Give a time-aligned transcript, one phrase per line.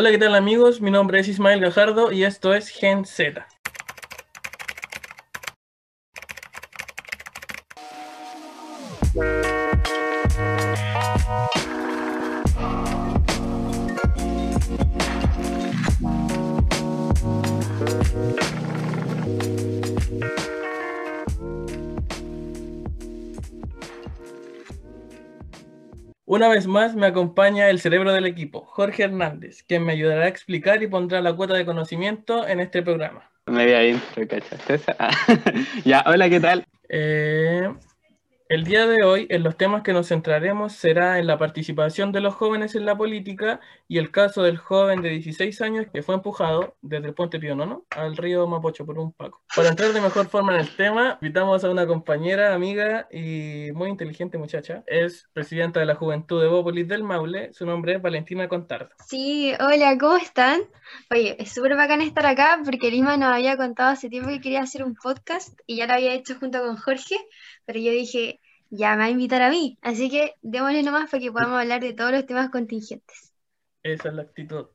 [0.00, 0.80] Hola, ¿qué tal amigos?
[0.80, 3.48] Mi nombre es Ismael Gajardo y esto es Gen Z.
[26.38, 30.28] Una vez más me acompaña el cerebro del equipo, Jorge Hernández, quien me ayudará a
[30.28, 33.28] explicar y pondrá la cuota de conocimiento en este programa.
[33.46, 34.80] Media intro, ¿cachaste?
[35.00, 35.10] Ah,
[35.84, 36.64] ya, hola, ¿qué tal?
[36.88, 37.68] Eh,
[38.48, 42.20] el día de hoy, en los temas que nos centraremos será en la participación de
[42.20, 46.14] los jóvenes en la política y el caso del joven de 16 años que fue
[46.14, 49.42] empujado desde el puente Pío Nono al río Mapocho por un paco.
[49.54, 53.90] Para entrar de mejor forma en el tema, invitamos a una compañera, amiga y muy
[53.90, 54.82] inteligente muchacha.
[54.86, 57.52] Es presidenta de la Juventud de Bópolis del Maule.
[57.52, 58.88] Su nombre es Valentina Contardo.
[59.06, 60.62] Sí, hola, ¿cómo están?
[61.10, 64.62] Oye, es súper bacán estar acá porque Lima nos había contado hace tiempo que quería
[64.62, 67.16] hacer un podcast y ya lo había hecho junto con Jorge
[67.68, 71.20] pero yo dije, ya me va a invitar a mí, así que démosle nomás para
[71.20, 73.32] que podamos hablar de todos los temas contingentes.
[73.82, 74.66] Esa es la actitud.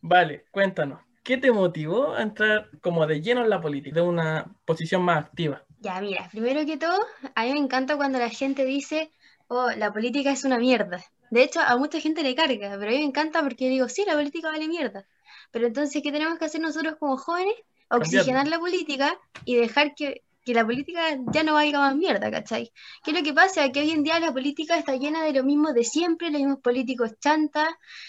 [0.00, 4.54] Vale, cuéntanos, ¿qué te motivó a entrar como de lleno en la política, de una
[4.64, 5.64] posición más activa?
[5.80, 6.98] Ya, mira, primero que todo,
[7.34, 9.10] a mí me encanta cuando la gente dice,
[9.48, 11.02] oh, la política es una mierda.
[11.30, 14.04] De hecho, a mucha gente le carga, pero a mí me encanta porque digo, sí,
[14.06, 15.06] la política vale mierda.
[15.50, 17.54] Pero entonces, ¿qué tenemos que hacer nosotros como jóvenes?
[17.88, 21.00] Oxigenar la política y dejar que que la política
[21.32, 22.72] ya no valga más mierda, ¿cachai?
[23.04, 23.70] ¿Qué es lo que pasa?
[23.70, 26.60] Que hoy en día la política está llena de lo mismo de siempre, los mismos
[26.60, 27.68] políticos chantas,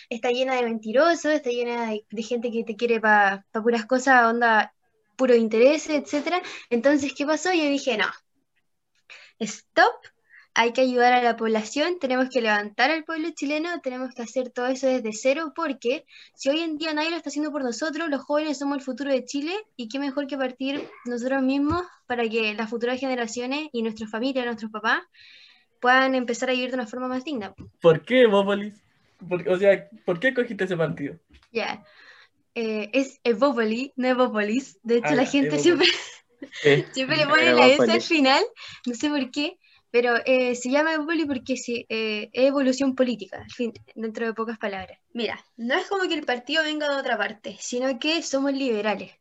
[0.10, 4.26] está llena de mentirosos, está llena de, gente que te quiere para pa puras cosas,
[4.26, 4.74] onda,
[5.16, 6.44] puro interés, etc.
[6.70, 7.54] Entonces, ¿qué pasó?
[7.54, 8.08] Yo dije, no,
[9.40, 9.94] stop,
[10.56, 14.52] hay que ayudar a la población, tenemos que levantar al pueblo chileno, tenemos que hacer
[14.52, 18.08] todo eso desde cero, porque si hoy en día nadie lo está haciendo por nosotros,
[18.10, 22.28] los jóvenes somos el futuro de Chile, y qué mejor que partir nosotros mismos para
[22.30, 25.02] que las futuras generaciones y nuestras familias, nuestros papás,
[25.80, 27.56] puedan empezar a vivir de una forma más digna.
[27.82, 28.76] ¿Por qué Bópolis?
[29.48, 31.18] o sea, ¿por qué cogiste ese partido?
[31.52, 31.84] Ya,
[32.56, 35.88] eh, es Evópolis, no Evópolis, de hecho ah, la gente siempre...
[36.94, 38.44] siempre le pone la S al final,
[38.86, 39.58] no sé por qué,
[39.94, 44.58] pero eh, se llama Evoli porque eh, es evolución política, al fin, dentro de pocas
[44.58, 44.98] palabras.
[45.14, 49.12] Mira, no es como que el partido venga de otra parte, sino que somos liberales.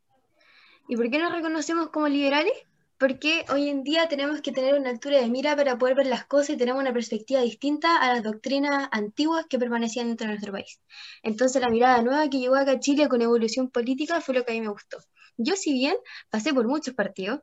[0.87, 2.53] ¿Y por qué nos reconocemos como liberales?
[2.97, 6.25] Porque hoy en día tenemos que tener una altura de mira para poder ver las
[6.25, 10.53] cosas y tenemos una perspectiva distinta a las doctrinas antiguas que permanecían dentro de nuestro
[10.53, 10.81] país.
[11.21, 14.53] Entonces la mirada nueva que llegó acá a Chile con evolución política fue lo que
[14.53, 14.97] a mí me gustó.
[15.37, 15.97] Yo si bien
[16.31, 17.41] pasé por muchos partidos,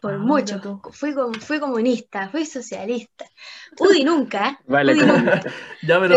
[0.00, 0.60] por ah, mucho.
[0.92, 3.24] Fui, fui comunista, fui socialista.
[3.80, 4.60] UDI nunca.
[4.66, 5.40] Vale, nunca.
[5.82, 6.16] ya, pero.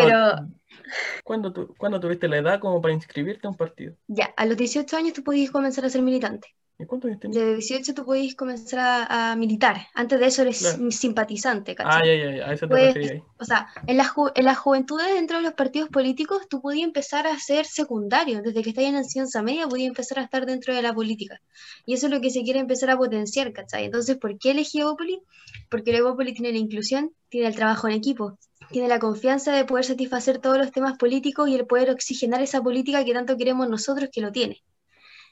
[1.23, 3.95] ¿cuándo, tuviste la edad como para inscribirte a un partido?
[4.07, 6.55] Ya, a los 18 años tú podías comenzar a ser militante.
[6.81, 9.87] ¿Y cuánto De 18 tú podías comenzar a, militar.
[9.93, 12.01] Antes de eso eres simpatizante, ¿cachai?
[12.01, 15.37] Ah, ya, ya, a eso te pues, O sea, en, la en las juventudes dentro
[15.37, 18.41] de los partidos políticos tú podías empezar a ser secundario.
[18.41, 21.39] Desde que estás en la ciencia media podías empezar a estar dentro de la política.
[21.85, 23.85] Y eso es lo que se quiere empezar a potenciar, ¿cachai?
[23.85, 25.21] Entonces, ¿por qué elegí Evópoli?
[25.69, 28.39] Porque Evópoli tiene la inclusión, tiene el trabajo en equipo,
[28.71, 32.63] tiene la confianza de poder satisfacer todos los temas políticos y el poder oxigenar esa
[32.63, 34.63] política que tanto queremos nosotros que lo tiene.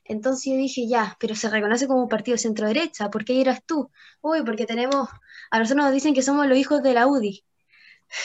[0.10, 3.92] Entonces yo dije, ya, pero se reconoce como un partido centro-derecha, ¿por qué eras tú?
[4.22, 5.08] Uy, porque tenemos,
[5.52, 7.46] a nosotros nos dicen que somos los hijos de la UDI.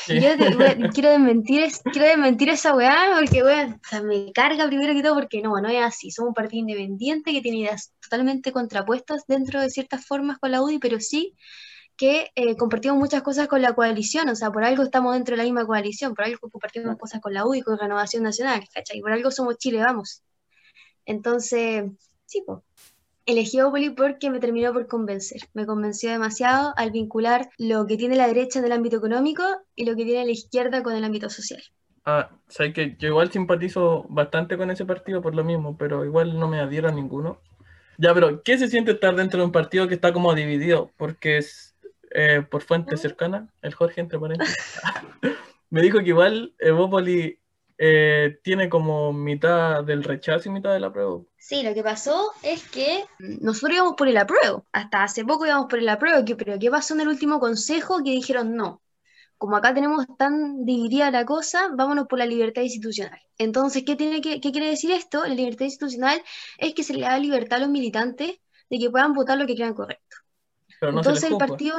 [0.08, 0.14] Yo
[0.94, 5.14] quiero, desmentir, quiero desmentir esa weá porque, weá, o sea, me carga primero que todo
[5.14, 6.10] porque no, no es así.
[6.10, 10.62] Somos un partido independiente que tiene ideas totalmente contrapuestas dentro de ciertas formas con la
[10.62, 11.36] UDI, pero sí
[11.98, 15.36] que eh, compartimos muchas cosas con la coalición, o sea, por algo estamos dentro de
[15.36, 19.00] la misma coalición, por algo compartimos cosas con la UDI, con Renovación Nacional, ¿cachai?
[19.00, 20.22] Por algo somos Chile, vamos.
[21.06, 21.90] Entonces,
[22.26, 22.60] sí, pues,
[23.26, 25.42] elegí Opoli porque me terminó por convencer.
[25.54, 29.42] Me convenció demasiado al vincular lo que tiene la derecha en el ámbito económico
[29.74, 31.62] y lo que tiene la izquierda con el ámbito social.
[32.04, 36.38] Ah, sé que yo igual simpatizo bastante con ese partido por lo mismo, pero igual
[36.38, 37.40] no me adhiero a ninguno.
[37.96, 40.90] Ya, pero ¿qué se siente estar dentro de un partido que está como dividido?
[40.96, 41.74] Porque es
[42.10, 44.56] eh, por fuente cercana, el Jorge entre paréntesis,
[45.70, 47.38] me dijo que igual Evópoli
[47.76, 51.26] eh, tiene como mitad del rechazo y mitad del apruebo.
[51.36, 54.64] Sí, lo que pasó es que nosotros íbamos por el apruebo.
[54.72, 58.02] Hasta hace poco íbamos por el apruebo, pero ¿qué pasó en el último consejo?
[58.04, 58.80] Que dijeron no.
[59.36, 63.20] Como acá tenemos tan dividida la cosa, vámonos por la libertad institucional.
[63.36, 65.26] Entonces, ¿qué, tiene que, qué quiere decir esto?
[65.26, 66.22] La libertad institucional
[66.58, 68.38] es que se le da libertad a los militantes
[68.70, 70.16] de que puedan votar lo que crean correcto.
[70.80, 71.78] Entonces el partido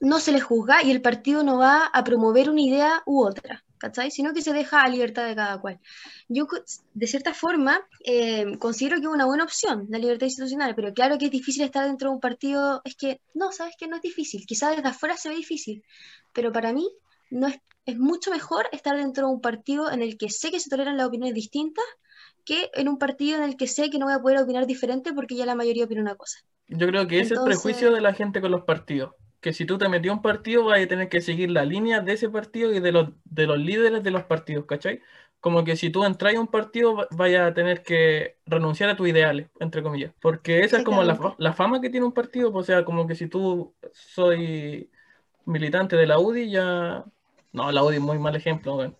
[0.00, 3.64] no se les juzga y el partido no va a promover una idea u otra
[3.78, 4.10] ¿cachai?
[4.10, 5.80] Sino que se deja a libertad de cada cual.
[6.28, 6.46] Yo,
[6.94, 11.18] de cierta forma, eh, considero que es una buena opción la libertad institucional, pero claro
[11.18, 14.02] que es difícil estar dentro de un partido, es que, no, sabes que no es
[14.02, 15.82] difícil, quizás desde afuera se ve difícil,
[16.32, 16.88] pero para mí
[17.30, 20.60] no es, es mucho mejor estar dentro de un partido en el que sé que
[20.60, 21.84] se toleran las opiniones distintas
[22.44, 25.12] que en un partido en el que sé que no voy a poder opinar diferente
[25.12, 26.38] porque ya la mayoría opina una cosa.
[26.66, 29.14] Yo creo que ese es el prejuicio de la gente con los partidos.
[29.40, 32.00] Que si tú te metías a un partido, vas a tener que seguir la línea
[32.00, 35.00] de ese partido y de los, de los líderes de los partidos, ¿cachai?
[35.40, 38.96] Como que si tú entras a un partido, va- vayas a tener que renunciar a
[38.96, 40.12] tus ideales, entre comillas.
[40.20, 42.52] Porque esa es como la, la fama que tiene un partido.
[42.52, 44.90] pues, O sea, como que si tú soy
[45.44, 47.04] militante de la UDI, ya.
[47.52, 48.94] No, la UDI es muy mal ejemplo.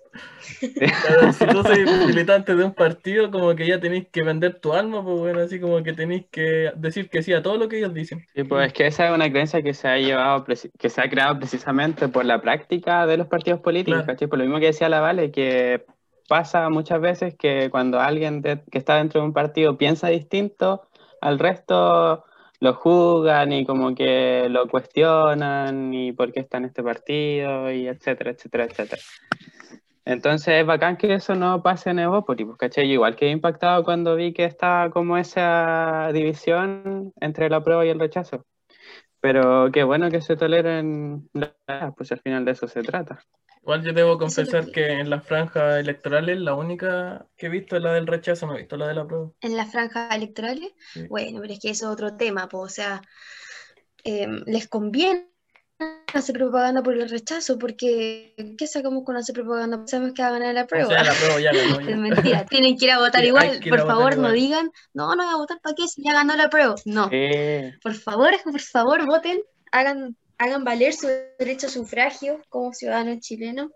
[0.78, 4.72] Pero si tú soy militante de un partido, como que ya tenéis que vender tu
[4.72, 7.78] alma, pues bueno, así como que tenéis que decir que sí a todo lo que
[7.78, 8.24] ellos dicen.
[8.34, 11.10] Sí, pues es que esa es una creencia que se ha llevado, que se ha
[11.10, 14.28] creado precisamente por la práctica de los partidos políticos, Claro.
[14.28, 15.84] Por lo mismo que decía la Vale, que
[16.28, 20.88] pasa muchas veces que cuando alguien de- que está dentro de un partido piensa distinto
[21.20, 22.24] al resto,
[22.60, 27.86] lo juzgan y como que lo cuestionan y por qué está en este partido y
[27.86, 29.02] etcétera, etcétera, etcétera.
[30.04, 32.88] Entonces es bacán que eso no pase en Evópolis, pues, ¿cachai?
[32.88, 37.90] Yo igual que impactado cuando vi que estaba como esa división entre la prueba y
[37.90, 38.44] el rechazo.
[39.20, 43.20] Pero qué bueno que se toleren las, pues al final de eso se trata.
[43.62, 47.82] Igual yo debo confesar que- en las franjas electorales la única que he visto es
[47.82, 49.30] la del rechazo, no he visto la de la prueba.
[49.40, 51.06] En las franjas electorales, Sí.
[51.08, 53.02] bueno, pero es que eso es otro tema, po, o sea,
[54.04, 55.28] em, les conviene
[56.14, 59.82] hacer propaganda por el rechazo, porque ¿qué sacamos con hacer propaganda?
[59.86, 60.88] Sabemos que va a ganar la O prueba.
[60.88, 61.78] sea, la prueba ya ganó.
[61.90, 63.60] Es mentira, tienen que ir a votar Sí, igual.
[63.68, 64.34] Por favor, no igual.
[64.34, 66.74] digan, no, no voy a votar para qué si ya ganó la prueba.
[66.84, 67.10] No,
[67.82, 69.40] por favor, por favor, voten,
[69.70, 71.06] hagan, hagan valer su
[71.38, 73.70] derecho a sufragio como ciudadanos chilenos,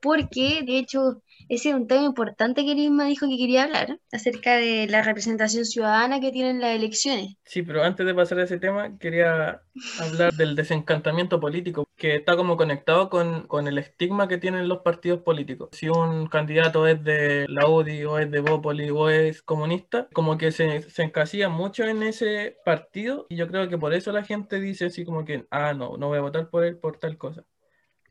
[0.00, 4.56] porque de hecho ese es un tema importante que Lisma dijo que quería hablar acerca
[4.56, 7.36] de la representación ciudadana que tienen las elecciones.
[7.44, 9.62] Sí, pero antes de pasar a ese tema, quería
[10.00, 14.78] hablar del desencantamiento político, que está como conectado con, con el estigma que tienen los
[14.78, 15.70] partidos políticos.
[15.72, 20.38] Si un candidato es de la UDI o es de Bópoli o es comunista, como
[20.38, 24.24] que se, se encasilla mucho en ese partido y yo creo que por eso la
[24.24, 27.18] gente dice así como que, ah, no, no voy a votar por él por tal
[27.18, 27.44] cosa.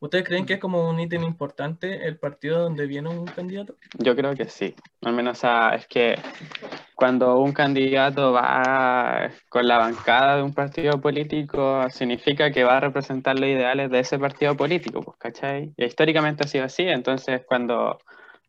[0.01, 3.75] ¿Ustedes creen que es como un ítem importante el partido donde viene un candidato?
[3.99, 4.73] yo creo que sí.
[5.03, 6.15] Al menos, o sea, es que
[6.95, 12.79] cuando un candidato va con la bancada de un partido político, significa que va a
[12.79, 15.71] representar los ideales de ese partido político, pues, ¿cachai?
[15.77, 17.99] Y históricamente ha sido así, entonces cuando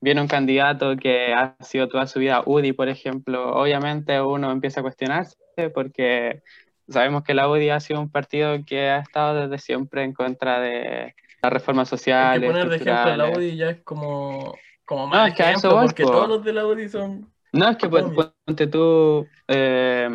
[0.00, 4.80] viene un candidato que ha sido toda su vida UDI, por ejemplo, obviamente uno empieza
[4.80, 5.36] a cuestionarse
[5.74, 6.42] porque
[6.88, 10.58] sabemos que la UDI ha sido un partido que ha estado desde siempre en contra
[10.58, 13.28] de las reformas Es sociales, que poner de ejemplo a la.
[13.30, 14.54] UDI ya es como,
[14.84, 16.10] como No, es que a eso voy, porque po.
[16.12, 17.32] todos los de la UDI son...
[17.52, 20.08] No, es que ponte tú, eh,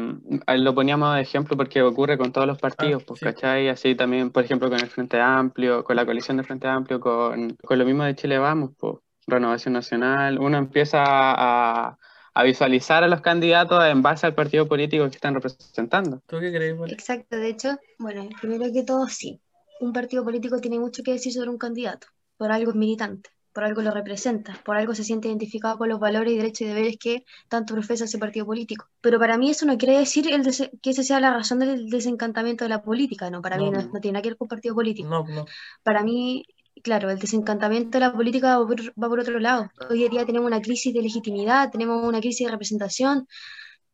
[0.57, 3.25] lo poníamos de ejemplo porque ocurre con todos los partidos, Ah, pues, sí.
[3.25, 3.69] ¿cachai?
[3.69, 7.56] Así también, por ejemplo, con el Frente Amplio, con la coalición del Frente Amplio, con,
[7.57, 8.95] con lo mismo de Chile Vamos, pues,
[9.27, 11.97] Renovación Nacional, uno empieza a,
[12.33, 16.21] a visualizar a los candidatos en base al partido político que están representando.
[16.25, 16.75] ¿Tú qué crees?
[16.91, 19.39] Exacto, de hecho, bueno, primero que todo, sí,
[19.79, 22.07] un partido político tiene mucho que decir sobre un candidato,
[22.38, 26.00] por algo es militante, por algo lo representa, por algo se siente identificado con los
[26.00, 28.86] valores y derechos y deberes que tanto profesa ese partido político.
[29.01, 30.43] Pero para mí eso no quiere decir el
[30.81, 33.89] que esa sea la razón del desencantamiento de la política, no, para mí No.
[34.01, 35.10] tiene nada que ver con partido político.
[35.10, 35.46] No, no.
[35.84, 36.46] Para mí,
[36.84, 39.69] claro, el desencantamiento de la política va por, va por otro lado.
[39.89, 43.27] Hoy en día tenemos una crisis de legitimidad, tenemos una crisis de representación.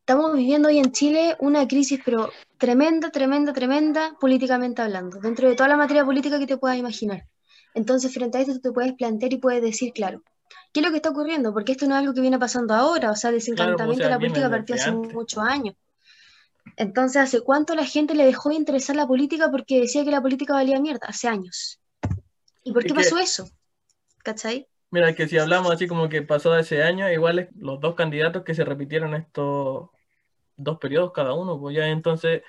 [0.06, 5.56] Estamos viviendo hoy en Chile una crisis, pero tremenda, tremenda, tremenda, políticamente hablando, dentro de
[5.56, 7.26] toda la materia política que te puedas imaginar.
[7.74, 10.22] Entonces, frente a esto, tú te puedes plantear y puedes decir, claro,
[10.74, 11.54] ¿qué es lo que está ocurriendo?
[11.54, 14.20] Porque esto no es algo que viene pasando ahora, o sea, el desencantamiento de la
[14.20, 15.76] política partió hace muchos años.
[16.76, 20.22] Entonces, ¿hace cuánto la gente le dejó de interesar la política porque decía que la
[20.22, 21.08] política valía mierda?
[21.08, 21.80] Hace años.
[22.66, 23.50] ¿Y por Es qué que- pasó eso?
[24.22, 24.68] ¿Cachai?
[24.92, 28.44] Mira, que si hablamos así como que pasó de ese año, igual los dos candidatos
[28.44, 29.90] que se repitieron estos
[30.63, 32.43] dos periodos cada uno, pues ya entonces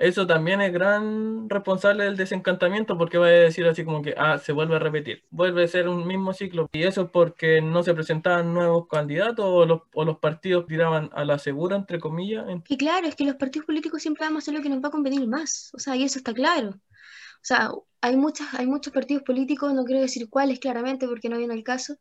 [0.00, 4.38] eso también es gran responsable del desencantamiento porque va a decir así como que, ah,
[4.38, 6.68] se vuelve a repetir, vuelve a ser un mismo ciclo.
[6.72, 11.10] Y eso es porque no se presentaban nuevos candidatos o los, o los partidos tiraban
[11.12, 12.46] a la segura, entre comillas.
[12.68, 14.88] Y claro, es que los partidos políticos siempre vamos a hacer lo que nos va
[14.88, 15.70] a convenir más.
[15.74, 16.70] O sea, y eso está claro.
[16.70, 17.70] O sea,
[18.00, 21.62] hay muchas, hay muchos partidos políticos, no quiero decir cuáles claramente porque no viene al
[21.62, 21.96] caso,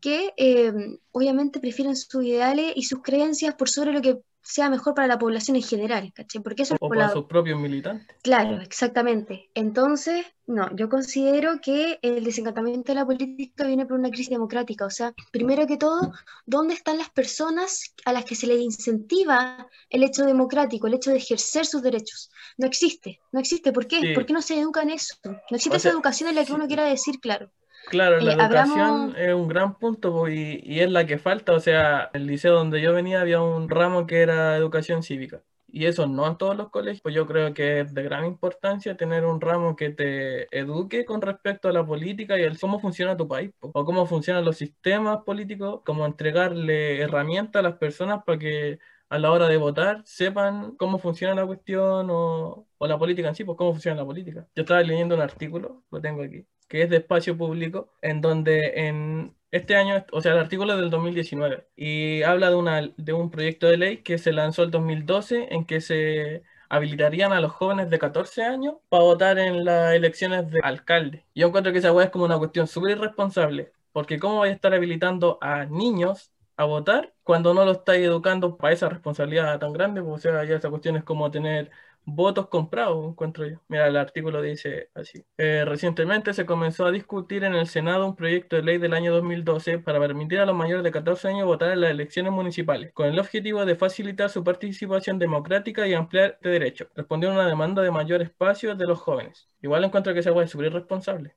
[0.00, 0.72] que eh,
[1.12, 5.18] obviamente prefieren sus ideales y sus creencias por sobre lo que sea mejor para la
[5.18, 6.42] población en general, ¿cachai?
[6.42, 8.06] Porque eso O por para la- sus propios militantes.
[8.22, 9.48] Claro, exactamente.
[9.54, 14.84] Entonces, no, yo considero que el desencantamiento de la política viene por una crisis democrática.
[14.84, 16.12] O sea, primero que todo,
[16.44, 21.10] ¿dónde están las personas a las que se les incentiva el hecho democrático, el hecho
[21.10, 22.30] de ejercer sus derechos?
[22.58, 23.72] No existe, no existe.
[23.72, 24.00] ¿Por qué?
[24.00, 24.12] Sí.
[24.14, 25.16] ¿Por qué no se educa en eso?
[25.24, 27.50] No existe O esa educación en la que uno quiera decir, claro.
[27.86, 31.52] Claro, la educación hablamos- es un gran punto y, y es la que falta.
[31.52, 35.42] O sea, el liceo donde yo venía había un ramo que era educación cívica.
[35.68, 37.02] Y eso no en todos los colegios.
[37.02, 41.20] Pues yo creo que es de gran importancia tener un ramo que te eduque con
[41.20, 44.56] respecto a la política y el cómo funciona tu país, po, o cómo funcionan los
[44.56, 48.78] sistemas políticos, cómo entregarle herramientas a las personas para que
[49.14, 53.36] a la hora de votar sepan cómo funciona la cuestión o, o la política en
[53.36, 54.48] sí, pues cómo funciona la política.
[54.56, 58.88] Yo estaba leyendo un artículo, lo tengo aquí, que es de espacio público, en donde
[58.88, 63.12] en este año, o sea, el artículo es del 2019, y habla de, una, de
[63.12, 67.52] un proyecto de ley que se lanzó el 2012 en que se habilitarían a los
[67.52, 71.24] jóvenes de 14 años para votar en las elecciones de alcalde.
[71.36, 74.54] Yo encuentro que esa weá es como una cuestión súper irresponsable, porque ¿cómo vais a
[74.56, 79.72] estar habilitando a niños a votar cuando no lo estáis educando para esa responsabilidad tan
[79.72, 80.02] grande?
[80.02, 81.70] Pues, o sea, ya esa cuestión es como tener
[82.04, 83.60] votos comprados, encuentro yo.
[83.68, 85.24] Mira, el artículo dice así.
[85.38, 89.12] Eh, recientemente se comenzó a discutir en el Senado un proyecto de ley del año
[89.14, 93.06] 2012 para permitir a los mayores de 14 años votar en las elecciones municipales, con
[93.06, 97.82] el objetivo de facilitar su participación democrática y ampliar de derechos, respondiendo a una demanda
[97.82, 99.48] de mayor espacio de los jóvenes.
[99.62, 101.34] Igual encuentro que esa weá es súper irresponsable.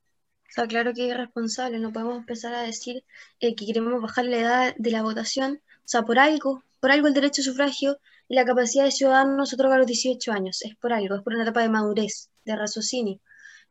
[0.50, 3.04] O sea, claro que es irresponsable, no podemos empezar a decir
[3.40, 5.62] eh, que queremos bajar la edad de la votación.
[5.80, 9.46] O sea, por algo, por algo el derecho a sufragio y la capacidad de ciudadano
[9.46, 10.62] se otorga a los 18 años.
[10.64, 13.20] Es por algo, es por una etapa de madurez, de raciocinio.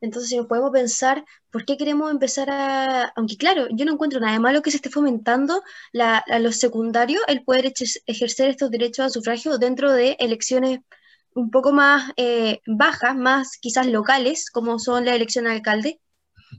[0.00, 3.12] Entonces, si nos podemos pensar, ¿por qué queremos empezar a...?
[3.16, 6.56] Aunque claro, yo no encuentro nada de malo que se esté fomentando la- a los
[6.56, 7.72] secundarios el poder
[8.06, 10.80] ejercer estos derechos a sufragio dentro de elecciones
[11.34, 16.00] un poco más eh, bajas, más quizás locales, como son la elección de alcalde,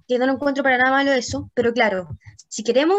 [0.08, 2.08] que no lo encuentro para nada malo eso, pero claro,
[2.48, 2.98] si queremos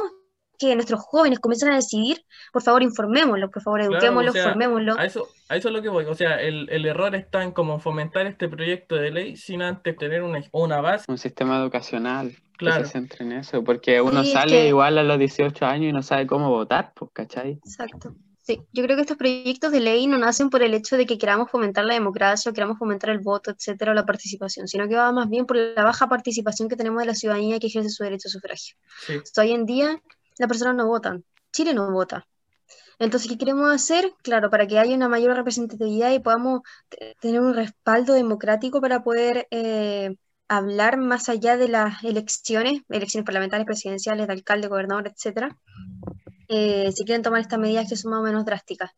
[0.59, 2.19] que nuestros jóvenes comiencen a decidir,
[2.53, 4.99] por favor informémoslos, por favor Claro, eduquémoslos, o sea, formémoslos.
[4.99, 6.05] A eso, a eso es lo que voy.
[6.07, 9.97] O sea, el, el error está en como fomentar este proyecto de ley sin antes
[9.97, 11.05] tener una, una base.
[11.09, 12.79] Un sistema educacional Claro.
[12.83, 15.65] que se centre en eso, porque uno Sí, es sale que- igual a los 18
[15.65, 17.53] años y no sabe cómo votar, pues, ¿cachai?
[17.65, 18.17] Exacto.
[18.49, 21.19] Sí, yo creo que estos proyectos de ley no nacen por el hecho de que
[21.19, 24.97] queramos fomentar la democracia o queramos fomentar el voto, etcétera, o la participación, sino que
[24.97, 28.05] va más bien por la baja participación que tenemos de la ciudadanía que ejerce su
[28.05, 28.75] derecho a sufragio.
[29.07, 29.21] Sí.
[29.39, 30.03] Hoy en día
[30.39, 32.27] las personas no votan, Chile no vota.
[32.99, 34.13] Entonces, ¿qué queremos hacer?
[34.23, 39.03] Claro, para que haya una mayor representatividad y podamos te- tener un respaldo democrático para
[39.05, 40.17] poder eh,
[40.49, 45.57] hablar más allá de las elecciones, elecciones parlamentarias, presidenciales, de alcalde, gobernador, etcétera,
[46.49, 48.91] eh, si quieren tomar estas medidas que son más o menos drásticas.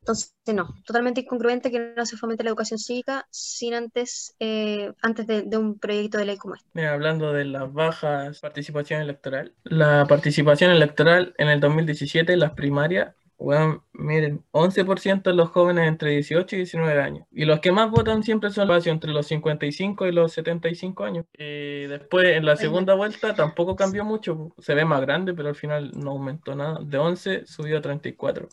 [0.00, 5.26] Entonces, no, totalmente incongruente que no se fomente la educación cívica sin antes, eh, antes
[5.26, 6.66] de, de un proyecto de ley como este.
[6.72, 13.14] Mira, hablando de las bajas participación electoral, la participación electoral en el 2017, las primarias,
[13.38, 17.26] weón, miren, 11% de los jóvenes entre 18 y 19 años.
[17.30, 21.26] Y los que más votan siempre son los entre los 55 y los 75 años.
[21.32, 24.52] Y después, en la segunda vuelta, tampoco cambió mucho.
[24.58, 26.80] Se ve más grande, pero al final no aumentó nada.
[26.82, 28.48] De 11 subió a 34.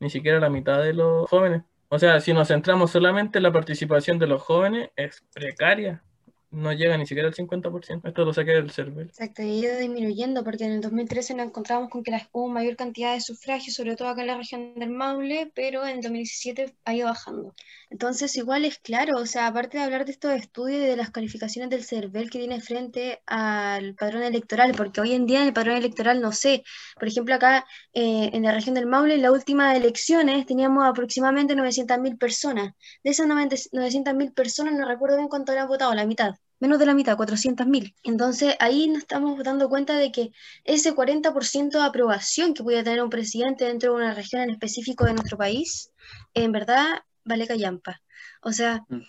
[0.00, 1.62] Ni siquiera la mitad de los jóvenes.
[1.88, 6.02] O sea, si nos centramos solamente en la participación de los jóvenes, es precaria.
[6.50, 8.08] No llega ni siquiera al 50%.
[8.08, 9.10] Esto lo saqué del CERVEL.
[9.10, 12.48] Exacto, y ha ido disminuyendo porque en el 2013 nos encontramos con que las- hubo
[12.48, 16.00] mayor cantidad de sufragios, sobre todo acá en la región del Maule, pero en el
[16.02, 17.54] 2017 ha ido bajando.
[17.90, 21.10] Entonces, igual es claro, o sea, aparte de hablar de estos estudios y de las
[21.10, 25.52] calificaciones del CERVEL que tiene frente al padrón electoral, porque hoy en día en el
[25.54, 26.62] padrón electoral, no sé,
[26.94, 27.64] por ejemplo, acá
[27.94, 32.72] eh, en la región del Maule, en las últimas elecciones teníamos aproximadamente 900.000 personas.
[33.02, 36.94] De esas 900.000 personas, no recuerdo bien cuánto habían votado, la mitad menos de la
[36.94, 37.94] mitad, 400.000.
[38.02, 40.32] Entonces ahí nos estamos dando cuenta de que
[40.64, 45.04] ese 40% de aprobación que puede tener un presidente dentro de una región en específico
[45.04, 45.90] de nuestro país,
[46.34, 48.00] en verdad vale callampa.
[48.42, 49.02] O sea, Mm.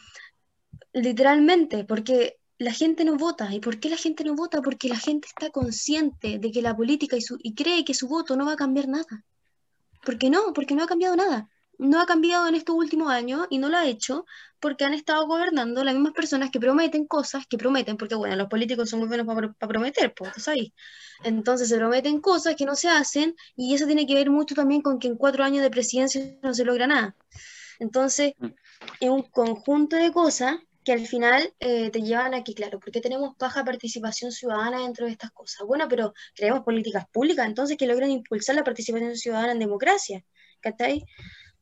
[0.94, 3.54] literalmente, porque la gente no vota.
[3.54, 4.62] ¿Y por qué la gente no vota?
[4.62, 8.08] Porque la gente está consciente de que la política y, su, y cree que su
[8.08, 9.24] voto no va a cambiar nada.
[10.04, 10.54] ¿Por qué no?
[10.54, 11.50] Porque no ha cambiado nada.
[11.80, 14.26] No ha cambiado en estos últimos años y no lo ha hecho
[14.60, 18.48] porque han estado gobernando las mismas personas que prometen cosas, que prometen, porque bueno, los
[18.48, 20.70] políticos son muy buenos para prometer, pues, ¿tú sabes?
[21.24, 24.82] Entonces se prometen cosas que no se hacen y eso tiene que ver mucho también
[24.82, 27.16] con que en cuatro años de presidencia no se logra nada.
[27.80, 28.48] Entonces, Mm.
[29.00, 32.92] es un conjunto de cosas que al final eh, te llevan a que, claro, ¿por
[32.92, 35.68] qué tenemos baja participación ciudadana dentro de estas cosas?
[35.68, 40.24] Bueno, pero creemos políticas públicas, entonces que logren impulsar la participación ciudadana en democracia,
[40.62, 41.06] ¿cachai?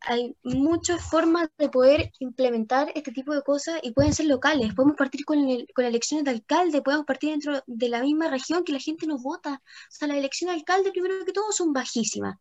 [0.02, 4.74] Hay muchas formas de poder implementar este tipo de cosas y pueden ser locales.
[4.74, 8.64] Podemos partir con, el- con elecciones de alcalde, podemos partir dentro de la misma región
[8.64, 9.62] que la gente nos vota.
[9.64, 12.38] O sea, las elecciones de alcalde, primero que todo, son bajísimas.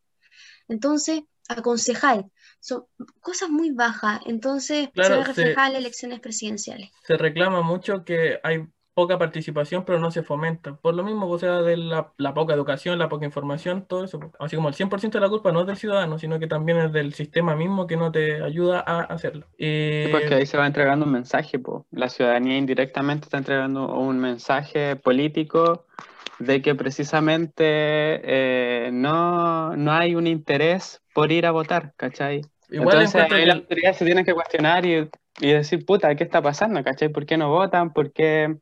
[0.69, 2.85] Entonces, a concejal, son
[3.21, 4.21] cosas muy bajas.
[4.27, 6.91] Entonces, Claro, se ve reflejada en las elecciones presidenciales.
[7.07, 10.75] Se reclama mucho que hay poca participación, pero no se fomenta.
[10.77, 14.19] Por lo mismo, o sea, de la, la poca educación, la poca información, todo eso.
[14.39, 16.93] Así como el 100% de la culpa no es del ciudadano, sino que también es
[16.93, 19.45] del sistema mismo que no te ayuda a hacerlo.
[19.59, 21.87] Eh, Porque ahí se va entregando un mensaje, po.
[21.91, 25.85] La ciudadanía indirectamente está entregando un mensaje político
[26.39, 32.41] de que precisamente eh, no, no hay un interés por ir a votar, ¿cachai?
[32.71, 35.11] igual Entonces ahí que las autoridades se tienen que cuestionar y,
[35.41, 36.83] y decir, puta, ¿qué está pasando?
[36.83, 37.11] ¿Cachai?
[37.11, 37.93] ¿Por qué no votan?
[37.93, 38.57] ¿Por qué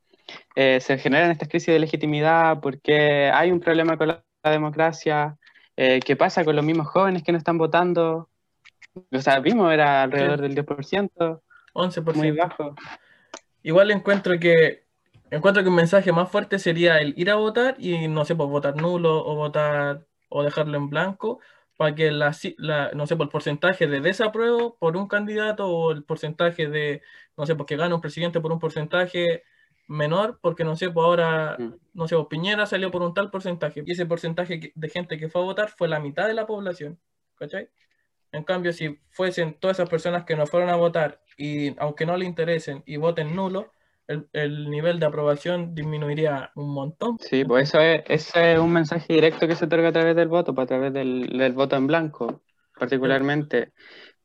[0.55, 2.61] eh, se generan estas crisis de legitimidad?
[2.61, 5.37] ¿Por qué hay un problema con la, la democracia?
[5.77, 8.29] Eh, ¿qué pasa con los mismos jóvenes que no están votando?
[9.13, 12.19] O sea, vimos, era alrededor del 10%, 11%.
[12.19, 12.75] muy bajo.
[13.63, 14.85] Igual encuentro que
[15.31, 18.49] encuentro que un mensaje más fuerte sería el ir a votar y no sé, pues
[18.49, 21.41] votar nulo o votar o dejarlo en blanco
[21.77, 25.91] para que la, la- no sé, por el porcentaje de desapruebo por un candidato o
[25.93, 27.03] el porcentaje de,
[27.37, 29.43] no sé, porque gana un presidente por un porcentaje
[29.87, 31.75] menor, porque no sé, pues ahora, Mm.
[31.95, 35.29] no sé, pues Piñera salió por un tal porcentaje y ese porcentaje de gente que
[35.29, 36.99] fue a votar fue la mitad de la población,
[37.37, 37.69] ¿cachai?
[38.33, 42.17] En cambio, si fuesen todas esas personas que no fueron a votar y aunque no
[42.17, 43.71] le interesen y voten nulo,
[44.07, 47.19] el, el nivel de aprobación disminuiría un montón.
[47.19, 50.29] Sí, pues eso es, ese es un mensaje directo que se otorga a través del
[50.29, 52.43] voto, pues, a través del, del voto en blanco,
[52.79, 53.73] particularmente.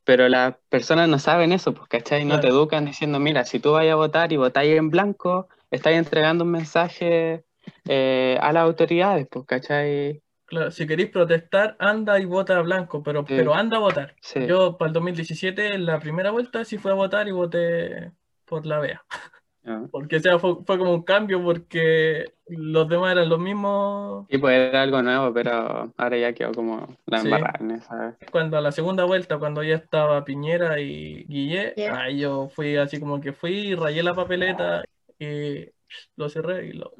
[0.03, 2.25] Pero las personas no saben eso, pues, ¿cachai?
[2.25, 5.93] No te educan diciendo, mira, si tú vas a votar y votáis en blanco, estás
[5.93, 7.43] entregando un mensaje
[7.87, 10.21] eh, a las autoridades, pues, ¿cachai?
[10.45, 13.35] Claro, si queréis protestar, anda y vota blanco, pero, Sí.
[13.37, 14.15] pero anda a votar.
[14.21, 14.47] Sí.
[14.47, 18.11] Yo para el 2017, en la primera vuelta, sí fui a votar y voté
[18.45, 19.03] por la BEA.
[19.69, 19.85] Ah.
[19.91, 24.25] Porque o sea, fue, fue como un cambio porque los demás eran los mismos.
[24.29, 27.27] Y pues era algo nuevo, pero ahora ya quedó como la Sí.
[27.27, 28.17] embarrada en esa.
[28.31, 32.01] Cuando a la segunda vuelta, cuando ya estaba Piñera y Guille, Ya.
[32.01, 34.83] ahí yo fui así como que fui, rayé la papeleta
[35.19, 35.67] y
[36.15, 36.93] lo cerré y lo...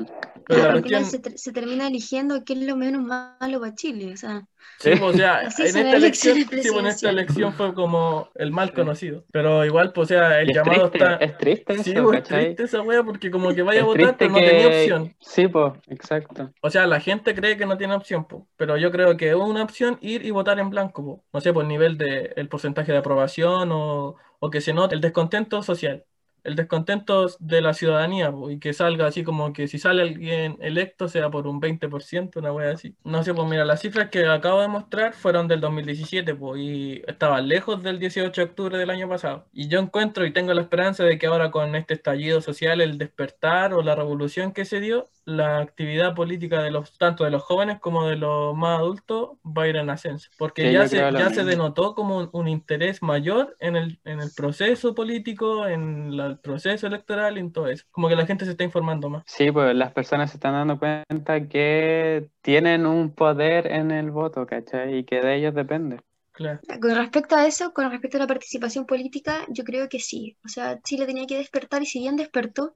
[0.48, 4.14] Pero la cuestión, se, ter- se termina eligiendo qué es lo menos malo para Chile.
[4.14, 4.48] O sea,
[4.78, 8.52] sí, pues, o sea, en esta elección, sí, pues, en esta elección fue como el
[8.52, 9.26] mal conocido.
[9.32, 11.16] Pero igual, pues, o sea, el es llamado triste, está...
[11.20, 12.28] es triste Sí, eso, pues, es ¿cachai?
[12.28, 15.16] triste esa wea porque como que vaya a votar, pero no tenía opción.
[15.20, 16.54] Sí, pues, exacto.
[16.62, 19.36] O sea, la gente cree que no tiene opción, po, pero yo creo que es
[19.36, 21.26] una opción ir y votar en blanco, po.
[21.34, 24.96] No sé, por el nivel de el porcentaje de aprobación o, o que se note
[24.96, 26.06] el descontento social,
[26.44, 30.58] el descontento de la ciudadanía, po, y que salga así como que si sale alguien
[30.62, 32.96] electo sea por un 20%, una wea así.
[33.04, 37.02] No sé, pues mira, las cifras que acabo de mostrar fueron del 2017, pues, y
[37.08, 39.48] estaban lejos del 18 de octubre del año pasado.
[39.54, 42.98] Y yo encuentro y tengo la esperanza de que ahora con este estallido social, el
[42.98, 47.44] despertar o la revolución que se dio, la actividad política de los tanto de los
[47.44, 50.98] jóvenes como de los más adultos va a ir en ascenso, porque Sí, ya se
[50.98, 56.18] ya se denotó como un, un interés mayor en el, en el proceso político, en
[56.18, 57.86] la- el proceso electoral y en todo eso.
[57.92, 59.24] Como que la gente se está informando más.
[59.26, 64.46] Sí, pues las personas se están dando cuenta que tienen un poder en el voto,
[64.46, 64.98] ¿cachai?
[65.00, 66.00] Y que de ellos depende.
[66.32, 66.60] Claro.
[66.82, 70.38] Con respecto a eso, con respecto a la participación política, yo creo que sí.
[70.46, 72.76] O sea, Chile tenía que despertar y si bien despertó,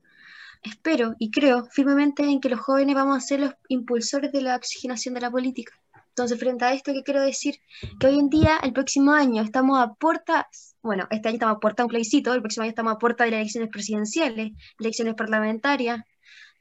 [0.64, 4.56] espero y creo firmemente en que los jóvenes vamos a ser los impulsores de la
[4.56, 5.74] oxigenación de la política.
[6.10, 7.56] Entonces, frente a esto, ¿qué quiero decir?
[8.00, 11.60] Que hoy en día, el próximo año, estamos a puertas, bueno, este año estamos a
[11.60, 16.02] puerta un plebiscito, el próximo año estamos a puerta de las elecciones presidenciales, elecciones parlamentarias,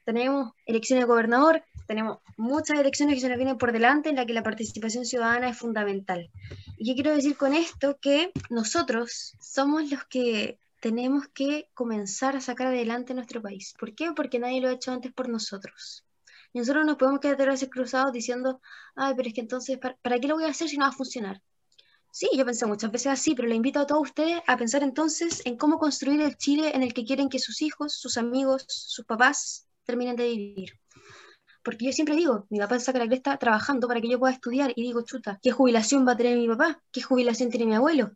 [0.05, 4.25] tenemos elecciones de gobernador, tenemos muchas elecciones que se nos vienen por delante en las
[4.25, 6.29] que la participación ciudadana es fundamental.
[6.77, 7.97] ¿Y qué quiero decir con esto?
[8.01, 13.73] Que nosotros somos los que tenemos que comenzar a sacar adelante nuestro país.
[13.79, 14.11] ¿Por qué?
[14.13, 16.05] Porque nadie lo ha hecho antes por nosotros.
[16.51, 18.59] Y nosotros nos podemos quedar de cruzados diciendo,
[18.93, 20.89] ay, pero es que entonces, ¿para, ¿para qué lo voy a hacer si no va
[20.89, 21.41] a funcionar?
[22.11, 25.41] Sí, yo pensé muchas veces así, pero le invito a todos ustedes a pensar entonces
[25.45, 29.05] en cómo construir el Chile en el que quieren que sus hijos, sus amigos, sus
[29.05, 30.73] papás terminen de vivir.
[31.63, 34.73] Porque yo siempre digo, mi papá saca la cresta trabajando para que yo pueda estudiar
[34.75, 36.83] y digo, chuta, ¿qué jubilación va a tener mi papá?
[36.91, 38.11] ¿Qué jubilación tiene mi abuelo?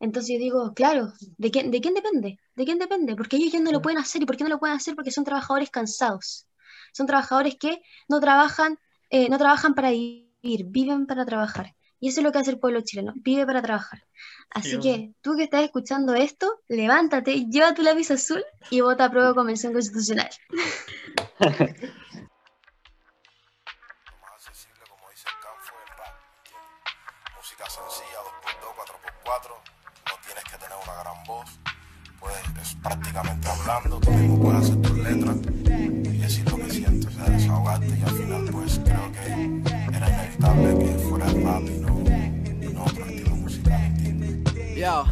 [0.00, 2.38] Entonces yo digo, claro, ¿de quién, ¿de quién depende?
[2.56, 3.14] ¿De quién depende?
[3.14, 4.22] Porque ellos ya no lo pueden hacer.
[4.22, 4.94] ¿Y por qué no lo pueden hacer?
[4.96, 6.46] Porque son trabajadores cansados.
[6.92, 8.78] Son trabajadores que no trabajan,
[9.10, 11.74] eh, no trabajan para vivir, viven para trabajar.
[12.00, 14.02] Y eso es lo que hace el pueblo chileno, vive para trabajar.
[14.48, 19.04] Así Sí, que tú que estás escuchando esto, levántate, lleva tu lápiz azul y vota
[19.04, 20.30] a prueba de convención constitucional.
[30.30, 30.38] Lo más accesible, como dice el campo, es el rap.
[30.38, 30.38] ¿entiendes?
[30.38, 31.50] música sencilla, 2x2, 4x4, no tienes que tener una gran voz,
[32.20, 37.06] puedes, es prácticamente hablando, tú mismo puedes hacer tus letras y decir lo que sientes,
[37.06, 41.62] o sea, desahogarte y al final pues creo que era inevitable que fuera el rap
[41.62, 43.94] y no, no otro estilo musical.
[44.76, 45.04] Yo,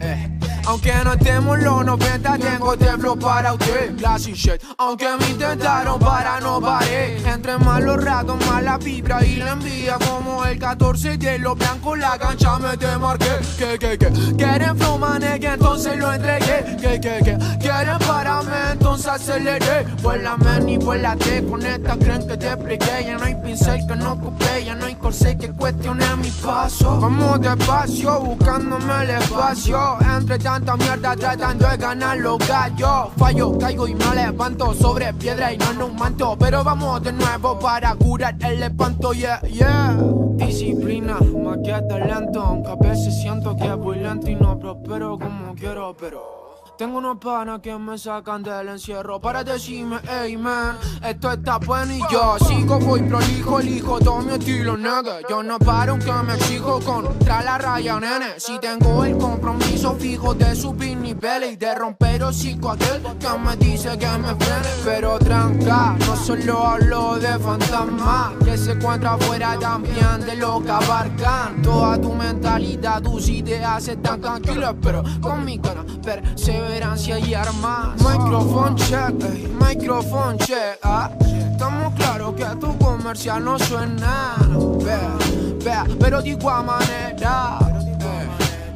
[0.00, 0.38] eh.
[0.68, 3.96] Aunque no estemos los 90, tengo templo para usted.
[3.96, 4.62] Classy shit.
[4.76, 7.26] Aunque me intentaron para no paré.
[7.26, 9.96] Entre más los ratos, más la vibra y la envía.
[9.96, 11.56] Como el 14 de los
[11.96, 13.38] la cancha me te marqué.
[13.58, 14.08] Que, que, que.
[14.36, 15.00] Quieren flow,
[15.40, 16.76] que entonces lo entregué.
[16.80, 17.38] Que, que, que.
[17.58, 19.86] Quieren pararme, entonces aceleré.
[20.02, 21.02] Pues la men pues.
[21.48, 23.04] Con esta creen que te expliqué.
[23.06, 24.64] Ya no hay pincel que no ocupé.
[24.64, 27.00] Ya no hay corset que cuestione mi paso.
[27.00, 29.98] Vamos despacio, buscándome el espacio.
[30.00, 33.08] Entre tanta mierda tratando de ganar los gallos.
[33.16, 36.36] Fallo, caigo y me levanto sobre piedra y no en un manto.
[36.38, 39.96] Pero vamos de nuevo para curar el espanto, yeah, yeah.
[40.38, 42.40] Disciplina, más que talento.
[42.40, 46.38] Aunque a veces siento que voy lento y no prospero como quiero, pero.
[46.78, 51.92] Tengo unos panas que me sacan del encierro para decirme, hey man, esto está bueno
[51.92, 55.18] y yo sigo, voy prolijo, elijo todo mi estilo, nigga.
[55.28, 58.38] Yo no paro aunque me exijo contra la raya, nene.
[58.38, 63.56] Si tengo el compromiso fijo de subir niveles y de romper hocico aquel que me
[63.56, 64.68] dice que me frene.
[64.84, 70.70] Pero tranca, no solo hablo de fantasma, que se encuentra afuera también de lo que
[70.70, 71.60] abarcan.
[71.62, 78.00] Toda tu mentalidad, tus ideas están tranquilas, pero con mi cara perseverancia y armas.
[78.00, 79.14] Microphone check,
[79.60, 80.78] microphone check.
[80.82, 81.10] ah.
[81.52, 84.36] Estamos claros que tu comercial no suena.
[84.84, 85.16] Vea,
[85.64, 87.58] vea, pero de igual manera.
[88.00, 88.28] eh,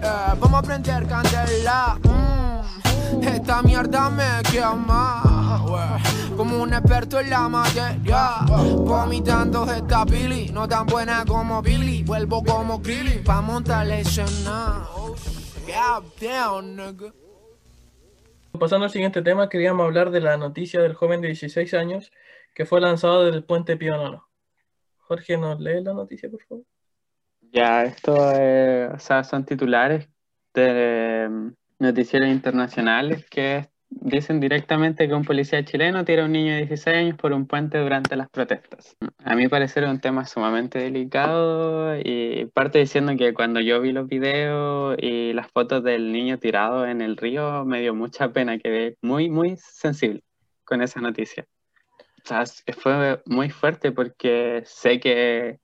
[0.02, 1.96] eh, vamos a aprender candela.
[3.26, 5.60] Esta mierda me quema.
[6.36, 8.40] Como un experto en la materia.
[8.48, 10.48] Vomitando esta pili.
[10.48, 12.02] No tan buena como Billy.
[12.02, 13.22] Vuelvo como Krillin.
[13.22, 14.86] Pa' montar la escena.
[15.66, 17.12] God damn, nigga.
[18.58, 22.12] Pasando al siguiente tema, queríamos hablar de la noticia del joven de 16 años
[22.54, 24.28] que fue lanzado del puente Pío Nono.
[24.98, 26.64] Jorge, ¿nos lee la noticia, por favor?
[27.40, 30.08] Ya, esto eh, o sea, son titulares
[30.54, 31.52] de
[31.82, 36.96] noticieros internacionales que dicen directamente que un policía chileno tira a un niño de 16
[36.96, 38.96] años por un puente durante las protestas.
[39.24, 43.92] A mi parecer es un tema sumamente delicado y parte diciendo que cuando yo vi
[43.92, 48.58] los videos y las fotos del niño tirado en el río me dio mucha pena,
[48.58, 50.22] quedé muy, muy sensible
[50.64, 51.46] con esa noticia.
[52.24, 52.44] O sea,
[52.78, 55.58] fue muy fuerte porque sé que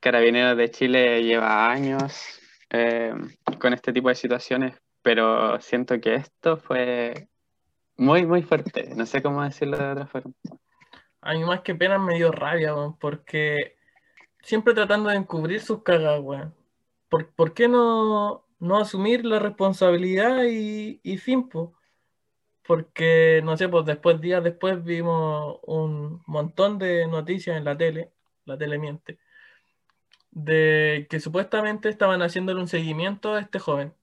[0.00, 2.38] Carabineros de Chile lleva años
[2.70, 3.14] eh,
[3.58, 4.74] con este tipo de situaciones,
[5.06, 7.28] pero siento que esto fue
[7.96, 8.92] muy, muy fuerte.
[8.96, 10.34] No sé cómo decirlo de otra forma.
[11.20, 13.76] A mí más que pena me dio rabia, porque
[14.40, 16.52] siempre tratando de encubrir sus cagas, weón.
[17.08, 21.74] ¿Por, por qué no, no asumir la responsabilidad y, y fin, po?
[22.66, 28.10] Porque, no sé, pues después, días después, vimos un montón de noticias en la tele,
[28.44, 29.20] la tele miente,
[30.32, 33.94] de que supuestamente estaban haciéndole un seguimiento a este joven,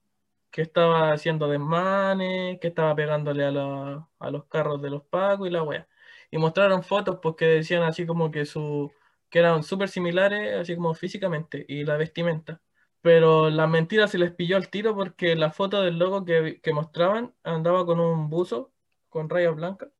[0.54, 5.48] que estaba haciendo desmanes, que estaba pegándole a, la- a los carros de los pacos
[5.48, 5.88] y la wea.
[6.30, 8.92] Y mostraron fotos pues, que decían así como que su
[9.30, 12.62] que eran súper similares, así como físicamente, y la vestimenta.
[13.00, 16.72] Pero la mentira se les pilló al tiro porque la foto del logo que, que
[16.72, 18.72] mostraban andaba con un buzo
[19.08, 19.90] con rayas blancas.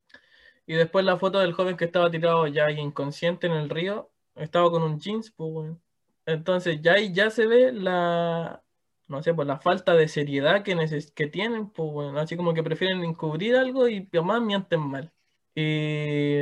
[0.67, 4.71] Y después la foto del joven que estaba tirado ya inconsciente en el río, estaba
[4.71, 5.83] con un jeans, pues, weón.
[6.25, 8.63] Entonces ya ahí ya se ve la,
[9.07, 12.53] no sé, pues la falta de seriedad que, neces- que tienen, pues bueno, así como
[12.53, 15.13] que prefieren encubrir algo y además mienten mal.
[15.55, 16.41] Y,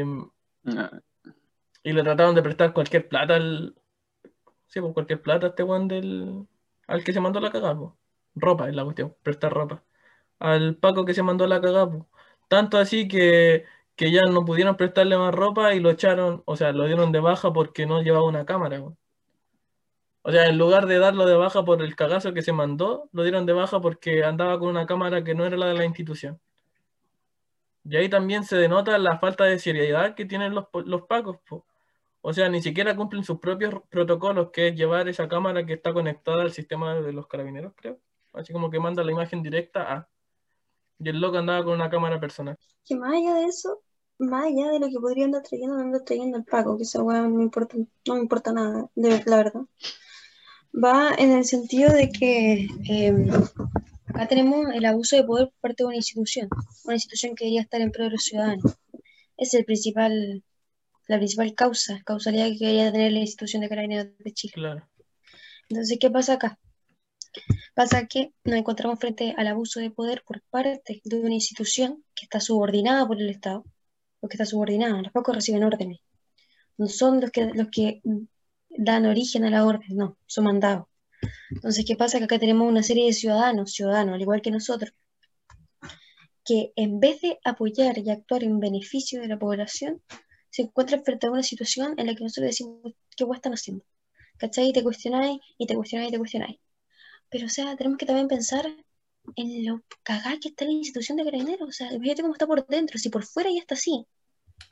[1.84, 3.76] y le trataron de prestar cualquier plata al,
[4.68, 6.48] sí, pues cualquier plata a este weón del,
[6.88, 7.92] al que se mandó la cagada, pues.
[8.36, 9.84] Ropa es la cuestión, prestar ropa.
[10.40, 12.04] Al Paco que se mandó la cagada, pues.
[12.50, 16.72] Tanto así que, que ya no pudieron prestarle más ropa y lo echaron, o sea,
[16.74, 18.98] lo dieron de baja porque no llevaba una cámara, weón.
[20.24, 23.24] O sea, en lugar de darlo de baja por el cagazo que se mandó, lo
[23.24, 26.40] dieron de baja porque andaba con una cámara que no era la de la institución.
[27.84, 31.38] Y ahí también se denota la falta de seriedad que tienen los, los pacos.
[31.48, 31.66] po.
[32.22, 35.94] O sea, ni siquiera cumplen sus propios protocolos, que es llevar esa cámara que está
[35.94, 38.00] conectada al sistema de los carabineros, creo.
[38.32, 40.10] Así como que manda la imagen directa a...
[41.00, 42.58] Y el loco andaba con una cámara personal.
[42.86, 43.82] Que más allá de eso,
[44.20, 47.24] más allá de lo que podría andar trayendo, anda trayendo el Paco, que esa weá
[47.24, 47.76] no me importa,
[48.08, 49.62] no me importa nada, la verdad.
[50.74, 53.14] Va en el sentido de que eh,
[54.08, 56.50] acá tenemos el abuso de poder por parte de una institución,
[56.86, 58.76] una institución que debería estar en pro de los ciudadanos.
[59.38, 60.44] Es el principal,
[61.08, 64.54] la principal causa, causalidad que debería tener la institución de Carabineros de Chile.
[64.56, 64.90] Claro.
[65.70, 66.60] Entonces, ¿qué pasa acá?
[67.74, 72.26] Pasa que nos encontramos frente al abuso de poder por parte de una institución que
[72.26, 73.64] está subordinada por el Estado,
[74.20, 76.00] o que está subordinada, los pocos reciben órdenes.
[76.78, 78.02] No son los que, los que
[78.78, 80.88] dan origen a la orden, no, son mandados.
[81.52, 82.18] Entonces, ¿qué pasa?
[82.18, 84.94] Que acá tenemos una serie de ciudadanos, ciudadanos, al igual que nosotros,
[86.46, 90.02] que en vez de apoyar y actuar en beneficio de la población,
[90.50, 93.84] se encuentran frente a una situación en la que nosotros decimos, ¿qué vos están haciendo?
[94.38, 94.70] ¿Cachai?
[94.70, 96.60] Y te cuestionáis, y te cuestionáis, y te cuestionáis.
[97.30, 98.66] Pero, o sea, tenemos que también pensar
[99.36, 101.70] en lo cagada que está la institución de carabineros.
[101.70, 103.00] O sea, fíjate cómo está por dentro.
[103.00, 104.06] Si por fuera ya está así,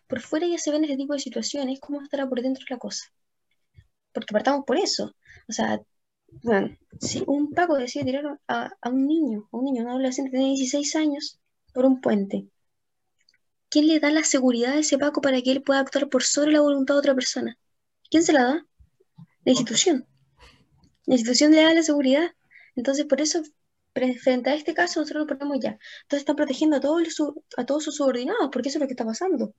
[0.07, 3.05] por fuera ya se ven este tipo de situaciones, ¿cómo estará por dentro la cosa?
[4.13, 5.15] Porque partamos por eso.
[5.47, 5.81] O sea,
[6.43, 10.37] bueno, si un Paco decide tirar a, a un niño, a un niño, un adolescente
[10.37, 11.39] de 16 años,
[11.73, 12.47] por un puente,
[13.69, 16.51] ¿quién le da la seguridad a ese Paco para que él pueda actuar por sobre
[16.51, 17.57] la voluntad de otra persona?
[18.09, 18.65] ¿Quién se la da?
[19.45, 20.07] La institución.
[21.05, 22.31] La institución le da la seguridad.
[22.75, 23.41] Entonces, por eso,
[23.93, 25.71] frente a este caso, nosotros lo ponemos ya.
[26.03, 27.03] Entonces, están protegiendo a todos,
[27.57, 29.53] a todos sus subordinados, porque eso es lo que está pasando.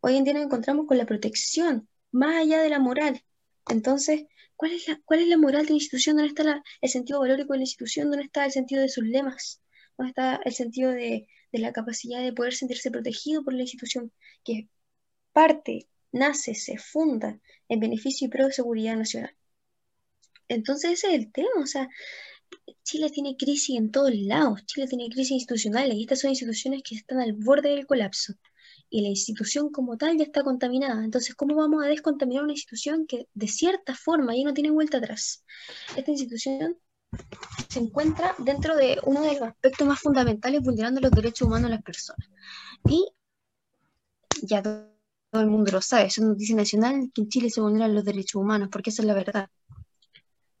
[0.00, 3.22] Hoy en día nos encontramos con la protección, más allá de la moral.
[3.68, 4.24] Entonces,
[4.56, 6.16] ¿cuál es la, cuál es la moral de la institución?
[6.16, 8.10] ¿Dónde está el sentido valórico de la institución?
[8.10, 9.62] ¿Dónde está el sentido de sus lemas?
[9.96, 14.12] ¿Dónde está el sentido de, de la capacidad de poder sentirse protegido por la institución
[14.44, 14.68] que
[15.32, 19.36] parte, nace, se funda en beneficio y pro de seguridad nacional?
[20.48, 21.88] Entonces ese es el tema, o sea,
[22.82, 26.96] Chile tiene crisis en todos lados, Chile tiene crisis institucionales y estas son instituciones que
[26.96, 28.34] están al borde del colapso
[28.90, 31.04] y la institución como tal ya está contaminada.
[31.04, 34.98] Entonces, ¿cómo vamos a descontaminar una institución que de cierta forma ya no tiene vuelta
[34.98, 35.44] atrás?
[35.96, 36.76] Esta institución
[37.68, 41.76] se encuentra dentro de uno de los aspectos más fundamentales vulnerando los derechos humanos de
[41.76, 42.28] las personas.
[42.88, 43.06] Y
[44.42, 44.90] ya todo
[45.34, 48.42] el mundo lo sabe, es una noticia nacional que en Chile se vulneran los derechos
[48.42, 49.48] humanos, porque esa es la verdad.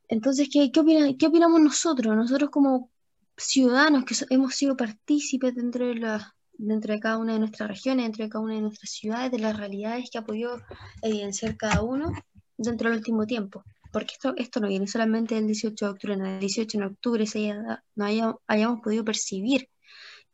[0.08, 0.80] Entonces, ¿qué, qué,
[1.26, 2.16] opinamos nosotros?
[2.16, 2.90] Nosotros como
[3.36, 8.04] ciudadanos que hemos sido partícipes dentro de, la, dentro de cada una de nuestras regiones,
[8.04, 10.60] dentro de cada una de nuestras ciudades, de las realidades que ha podido
[11.02, 12.12] evidenciar cada uno
[12.56, 13.64] dentro del último tiempo.
[13.92, 17.52] Porque esto, esto no viene solamente del 18 de octubre, el 18 de octubre se
[17.96, 19.68] no haya, hayamos podido percibir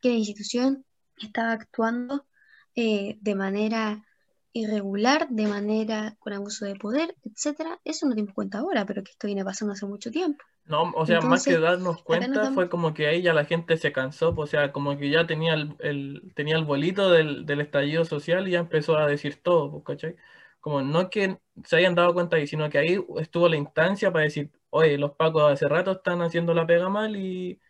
[0.01, 0.85] que la institución
[1.17, 2.25] estaba actuando
[2.75, 4.03] eh, de manera
[4.53, 9.11] irregular, de manera con abuso de poder, etcétera, eso no dimos cuenta ahora, pero que
[9.11, 10.43] esto viene pasando hace mucho tiempo.
[10.65, 13.93] No, o sea, más que darnos cuenta, fue como que ahí ya la gente se
[13.93, 17.61] cansó, pues, o sea, como que ya tenía el, el- tenía el bolito del, del
[17.61, 20.15] estallido social y ya empezó a decir todo, pues, ¿cachai?
[20.59, 24.25] Como no que se hayan dado cuenta ahí, sino que ahí estuvo la instancia para
[24.25, 27.61] decir, oye, los pacos hace rato están haciendo la pega mal y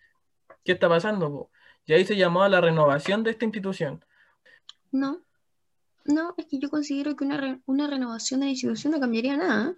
[0.66, 1.30] ¿qué está pasando?
[1.32, 1.52] po?".
[1.86, 4.06] Y ahí se llamó a la renovación de esta institución.
[4.92, 5.22] No,
[6.08, 9.38] no, es que yo considero que una, re- una renovación de la institución no cambiaría
[9.38, 9.72] nada.
[9.72, 9.76] ¿eh?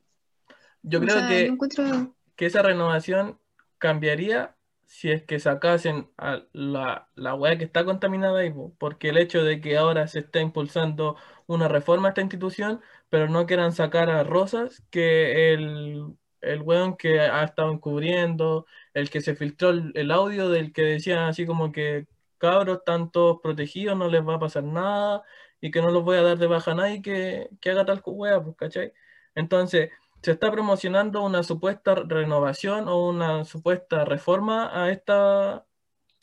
[0.83, 1.47] Yo O creo sea, que...
[1.47, 3.39] yo encuentro, que esa renovación
[3.77, 9.09] cambiaría si es que sacasen a la, la weá que está contaminada ahí, po, porque
[9.09, 11.15] el hecho de que ahora se está impulsando
[11.47, 16.97] una reforma a esta institución, pero no quieran sacar a Rosas, que el, el weón
[16.97, 21.45] que ha estado encubriendo, el que se filtró el, el audio del que decía así
[21.45, 25.23] como que cabros están todos protegidos, no les va a pasar nada
[25.61, 28.01] y que no los voy a dar de baja a nadie que, que haga tal
[28.05, 28.93] weá, pues, ¿cachai?
[29.35, 29.91] Entonces,
[30.21, 35.65] se está promocionando una supuesta renovación o una supuesta reforma a esta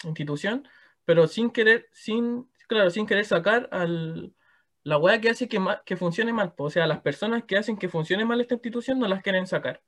[0.04, 0.68] institución,
[1.04, 4.34] pero sin querer, sin, claro, sin querer sacar al,
[4.82, 6.54] la weá que hace que, que funcione mal.
[6.54, 6.64] po.
[6.64, 9.82] O sea, las personas que hacen que funcione mal esta institución no las quieren sacar.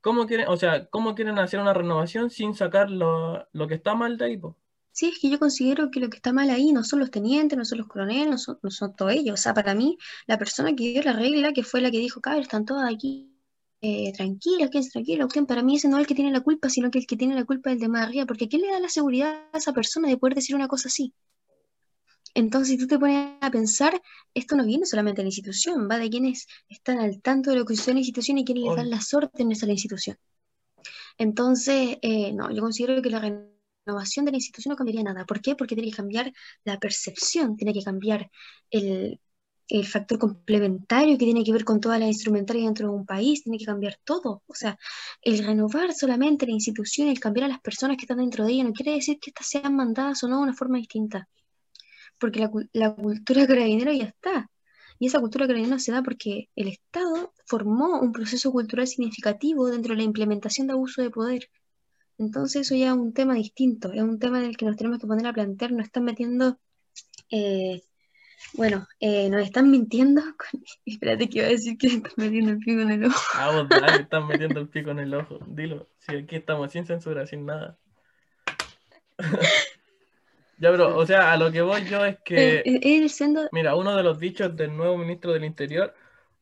[0.00, 3.94] ¿Cómo quieren, o sea, cómo quieren hacer una renovación sin sacar lo, lo que está
[3.94, 4.36] mal de ahí?
[4.36, 4.56] po?
[4.96, 7.56] Sí, es que yo considero que lo que está mal ahí no son los tenientes,
[7.58, 9.34] no son los coroneles, no son, no son todos ellos.
[9.34, 12.20] O sea, para mí, la persona que dio la regla, que fue la que dijo,
[12.22, 13.30] cabros, están todos aquí
[13.82, 16.70] eh, tranquilos, quédense tranquilos, usted, para mí ese no es el que tiene la culpa,
[16.70, 18.68] sino que el que tiene la culpa es el de más arriba, porque ¿quién le
[18.70, 21.12] da la seguridad a esa persona de poder decir una cosa así?
[22.34, 24.00] Entonces, si tú te pones a pensar,
[24.34, 27.64] esto no viene solamente de la institución, va de quienes están al tanto de lo
[27.66, 30.16] que sucede en la institución y quienes les dan las órdenes a la institución.
[31.18, 33.20] Entonces, eh, no, yo considero que la
[33.86, 35.24] renovación de la institución no cambiaría nada.
[35.24, 35.54] ¿Por qué?
[35.54, 36.32] Porque tiene que cambiar
[36.64, 38.30] la percepción, tiene que cambiar
[38.70, 39.20] el,
[39.84, 43.58] factor complementario que tiene que ver con toda la instrumentaria dentro de un país, tiene
[43.58, 44.42] que cambiar todo.
[44.46, 44.78] O sea,
[45.22, 48.64] el renovar solamente la institución, el cambiar a las personas que están dentro de ella,
[48.64, 51.28] no quiere decir que estas sean mandadas o no de una forma distinta.
[52.18, 54.50] Porque la, la cultura carabinero ya está.
[54.98, 59.94] Y esa cultura carabinero se da porque el Estado formó un proceso cultural significativo dentro
[59.94, 61.50] de la implementación de abuso de poder.
[62.18, 65.06] Entonces eso ya es un tema distinto, es un tema del que nos tenemos que
[65.06, 66.58] poner a plantear, nos están metiendo
[67.30, 67.82] eh,
[68.54, 70.22] Bueno, eh, nos están mintiendo.
[70.38, 70.62] Con...
[70.84, 73.20] Espérate que iba a decir que están metiendo el pico en el ojo.
[73.34, 75.38] Ah, vos dale, están metiendo el pico en el ojo.
[75.46, 75.88] Dilo.
[75.98, 77.78] Si aquí estamos sin censura, sin nada.
[80.58, 82.58] ya, pero, o sea, a lo que voy yo es que.
[82.58, 83.48] Eh, eh, siendo...
[83.52, 85.94] Mira, uno de los dichos del nuevo ministro del Interior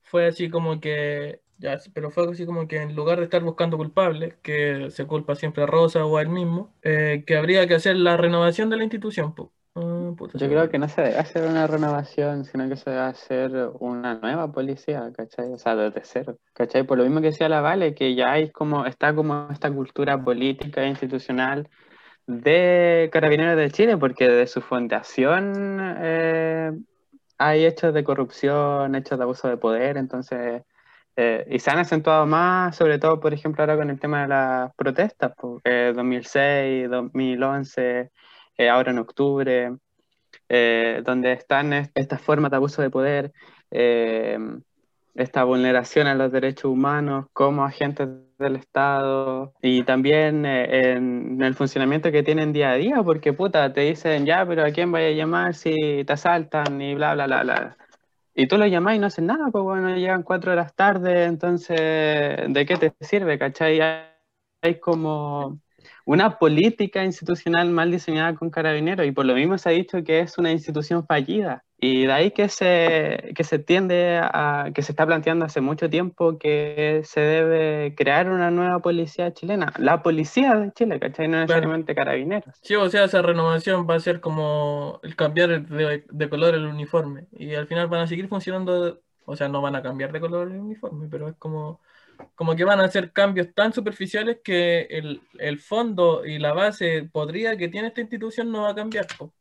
[0.03, 3.79] fue así como que, ya, pero fue así como que en lugar de estar buscando
[3.79, 7.75] culpables, que se culpa siempre a Rosa o a él mismo, eh, que habría que
[7.75, 9.35] hacer la renovación de la institución.
[9.35, 9.51] po.
[9.75, 13.03] Ah, puta, Yo creo que no se debe hacer una renovación, sino que se debe
[13.03, 15.53] hacer una nueva policía, ¿cachai?
[15.53, 16.85] O sea, desde cero, ¿cachai?
[16.85, 20.23] Por lo mismo que decía la Vale, que ya hay como, está como esta cultura
[20.23, 21.69] política e institucional
[22.27, 26.73] de Carabineros de Chile, porque de su fundación eh,
[27.39, 30.63] hay hechos de corrupción, hechos de abuso de poder, entonces,
[31.17, 34.29] eh, y se han acentuado más, sobre todo, por ejemplo, ahora con el tema de
[34.29, 35.33] las protestas,
[35.65, 38.11] eh, 2006, 2011,
[38.59, 39.73] eh, ahora en octubre,
[40.49, 43.33] eh, donde están est- estas formas de abuso de poder,
[43.71, 44.39] eh,
[45.15, 51.55] esta vulneración a los derechos humanos como agentes del Estado y también eh, en, el
[51.55, 55.09] funcionamiento que tienen día a día, porque puta, te dicen ya, pero ¿a quién vaya
[55.09, 57.77] a llamar si te asaltan y bla, bla, bla, bla?
[58.35, 61.79] Y tú lo llamás y no hacen nada, pues bueno, llegan cuatro horas tarde, entonces,
[61.79, 63.81] ¿de qué te sirve, cachai?
[63.81, 64.03] Hay,
[64.63, 65.61] hay como
[66.05, 70.21] una política institucional mal diseñada con carabineros y por lo mismo se ha dicho que
[70.21, 71.65] es una institución fallida.
[71.87, 75.91] Y de ahí que se, que se tiende a, que se está planteando hace mucho
[75.91, 81.29] tiempo que se debe crear una nueva policía chilena, la policía de Chile, ¿cachai?
[81.29, 82.55] No necesariamente carabineros.
[82.63, 86.65] Sí, o sea, esa renovación va a ser como el cambiar de, de color el
[86.65, 87.27] uniforme.
[87.33, 90.51] Y al final van a seguir funcionando, o sea, no van a cambiar de color
[90.51, 91.83] el uniforme, pero es como,
[92.35, 97.11] como que van a hacer cambios tan superficiales que el, el fondo y la base
[97.13, 99.07] podría que tiene esta institución no va a cambiar.
[99.19, 99.35] po.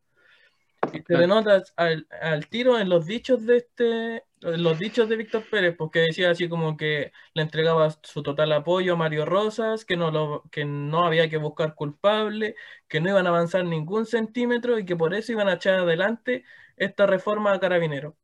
[0.92, 5.44] Te denotas al, al tiro en los dichos de este, en los dichos de Víctor
[5.50, 9.98] Pérez, porque decía así como que le entregaba su total apoyo a Mario Rosas, que
[9.98, 12.56] no lo, que no había que buscar culpable,
[12.88, 16.44] que no iban a avanzar ningún centímetro y que por eso iban a echar adelante
[16.78, 18.16] esta reforma a Carabineros.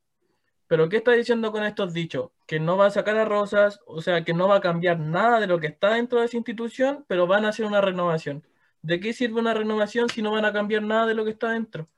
[0.67, 2.31] Pero ¿qué está diciendo con estos dichos?
[2.47, 5.39] Que no va a sacar a Rosas, o sea, que no va a cambiar nada
[5.39, 8.45] de lo que está dentro de esa institución, pero van a hacer una renovación.
[8.81, 11.51] ¿De qué sirve una renovación si no van a cambiar nada de lo que está
[11.51, 11.89] dentro?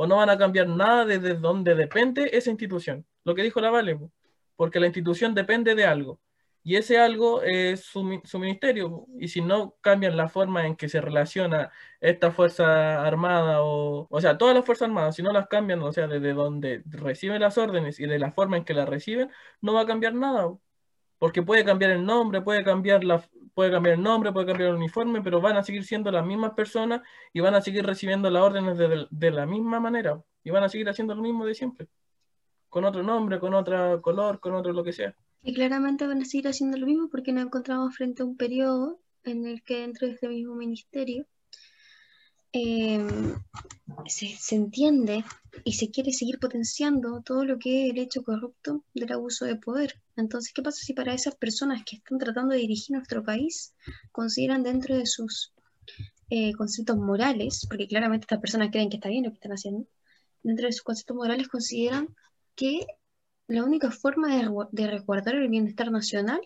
[0.00, 3.04] O no van a cambiar nada desde donde depende esa institución.
[3.24, 4.12] Lo que dijo la Vale, po.
[4.56, 6.20] porque la institución depende de algo.
[6.62, 9.06] Y ese algo es su, su ministerio.
[9.18, 14.20] Y si no cambian la forma en que se relaciona esta Fuerza Armada o, o
[14.20, 17.58] sea, todas las Fuerzas Armadas, si no las cambian, o sea, desde donde reciben las
[17.58, 19.30] órdenes y de la forma en que las reciben,
[19.60, 20.48] no va a cambiar nada.
[21.18, 23.24] Porque puede cambiar el nombre, puede cambiar la,
[23.58, 26.52] puede cambiar el nombre, puede cambiar el uniforme, pero van a seguir siendo las mismas
[26.52, 27.00] personas
[27.32, 30.22] y van a seguir recibiendo las órdenes de, la misma manera.
[30.44, 31.88] Y van a seguir haciendo lo mismo de siempre.
[32.68, 35.12] Con otro nombre, con otro color, con otro lo que sea.
[35.42, 39.00] Y claramente van a seguir haciendo lo mismo porque nos encontramos frente a un periodo
[39.24, 41.26] en el que dentro de este mismo ministerio
[42.52, 43.06] eh,
[44.06, 45.24] se, se entiende
[45.64, 49.56] y se quiere seguir potenciando todo lo que es el hecho corrupto del abuso de
[49.56, 50.00] poder.
[50.16, 53.74] Entonces, ¿qué pasa si para esas personas que están tratando de dirigir nuestro país
[54.12, 55.52] consideran dentro de sus
[56.30, 59.86] eh, conceptos morales, porque claramente estas personas creen que está bien lo que están haciendo,
[60.42, 62.14] dentro de sus conceptos morales consideran
[62.54, 62.86] que
[63.46, 66.40] la única forma de, de resguardar el bienestar nacional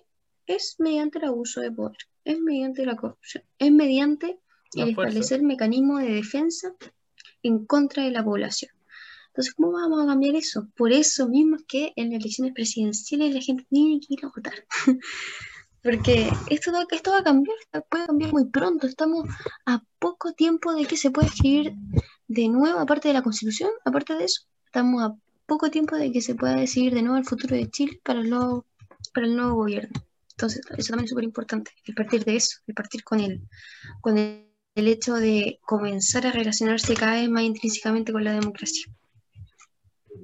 [0.47, 4.39] es mediante el abuso de poder, es mediante la corrupción, es mediante
[4.95, 5.09] Fuerza.
[5.19, 6.75] establecer mecanismos de defensa
[7.43, 8.71] en contra de la población.
[9.29, 10.69] Entonces, ¿cómo vamos a cambiar eso?
[10.77, 14.29] Por eso mismo es que en las elecciones presidenciales la gente tiene que ir a
[14.29, 14.55] votar.
[15.83, 17.57] Porque esto, va- esto va a cambiar,
[17.91, 18.87] puede cambiar muy pronto.
[18.87, 19.27] Estamos
[19.67, 21.75] a poco tiempo de que se pueda escribir
[22.29, 25.15] de nuevo, aparte de la Constitución, aparte de eso, estamos a
[25.47, 28.31] poco tiempo de que se pueda decidir de nuevo el futuro de Chile para el
[28.31, 28.65] nuevo,
[29.13, 29.91] para el nuevo gobierno.
[30.31, 33.43] Entonces, eso también es súper importante, el partir de eso, el partir con el,
[34.01, 38.91] con el, el hecho de comenzar a relacionarse cada vez más intrínsecamente con la democracia.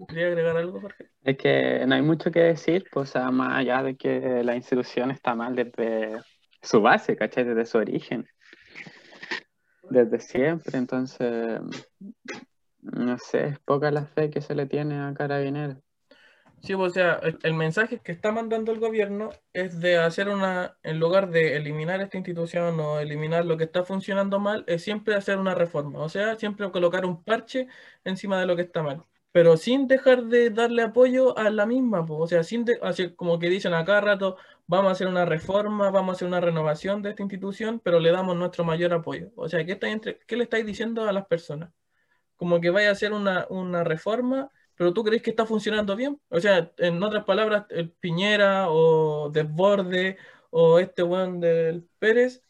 [0.08, 1.10] ¿Quería agregar algo, Jorge?
[1.22, 4.54] Es que no hay mucho que decir, pues, o sea, más allá de que la
[4.54, 6.20] institución está mal desde
[6.62, 7.44] su base, ¿cachai?
[7.44, 8.26] Desde su origen.
[9.90, 11.60] Desde siempre, entonces,
[12.80, 15.78] no sé, es poca la fe que se le tiene a Carabineros.
[16.60, 20.76] Sí, pues, o sea, el, mensaje que está mandando el gobierno es de hacer una,
[20.82, 25.14] en lugar de eliminar esta institución o eliminar lo que está funcionando mal, es siempre
[25.14, 27.68] hacer una reforma, o sea, siempre colocar un parche
[28.04, 32.04] encima de lo que está mal, pero sin dejar de darle apoyo a la misma,
[32.04, 34.36] pues, o sea, sin de, así como que dicen a cada rato,
[34.66, 38.10] vamos a hacer una reforma, vamos a hacer una renovación de esta institución, pero le
[38.10, 39.30] damos nuestro mayor apoyo.
[39.36, 41.70] O sea, ¿qué, está entre- qué le estáis diciendo a las personas?
[42.36, 46.20] Como que vaya a hacer una, una reforma pero tú crees que está funcionando bien.
[46.30, 50.18] O sea, en otras palabras, el Piñera o Desborde
[50.50, 52.42] o este weón del Pérez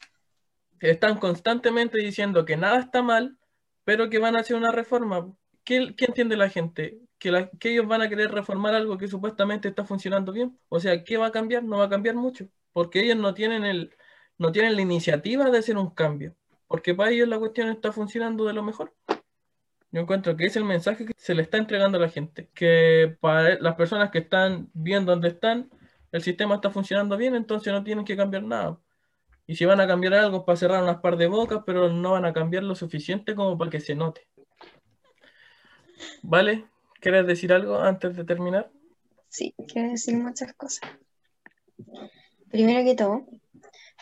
[0.81, 3.39] están constantemente diciendo que nada está mal,
[3.85, 5.35] pero que van a hacer una reforma.
[5.64, 7.01] ¿Qué, entiende la gente?
[7.18, 10.59] ¿Que, que ellos van a querer reformar algo que supuestamente está funcionando bien.
[10.68, 11.64] O sea, ¿qué va a cambiar?
[11.64, 13.95] No va a cambiar mucho, porque ellos no tienen el,
[14.39, 18.45] no tienen la iniciativa de hacer un cambio, porque para ellos la cuestión está funcionando
[18.45, 18.95] de lo mejor.
[19.91, 23.16] Yo encuentro que es el mensaje que se le está entregando a la gente, que
[23.20, 25.70] para las personas que están bien donde están,
[26.12, 28.78] el sistema está funcionando bien, entonces no tienen que cambiar nada.
[29.47, 32.26] Y si van a cambiar algo para cerrar unas par de bocas, pero no van
[32.26, 34.28] a cambiar lo suficiente como para que se note.
[36.22, 36.66] ¿Vale?
[37.01, 38.70] ¿Quieres decir algo antes de terminar?
[39.28, 40.91] Sí, quiero decir muchas cosas.
[42.51, 43.26] Primero que todo,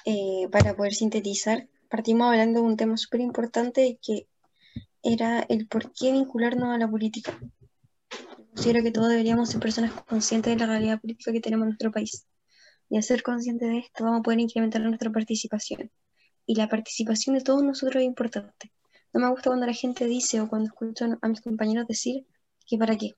[0.05, 4.27] eh, para poder sintetizar, partimos hablando de un tema súper importante que
[5.07, 7.39] era el por qué vincularnos a la política.
[8.55, 11.93] Considero que todos deberíamos ser personas conscientes de la realidad política que tenemos en nuestro
[11.93, 12.27] país.
[12.89, 15.91] Y al ser conscientes de esto, vamos a poder incrementar nuestra participación.
[16.45, 18.73] Y la participación de todos nosotros es importante.
[19.13, 22.27] No me gusta cuando la gente dice o cuando escucho a mis compañeros decir
[22.67, 23.15] que para qué.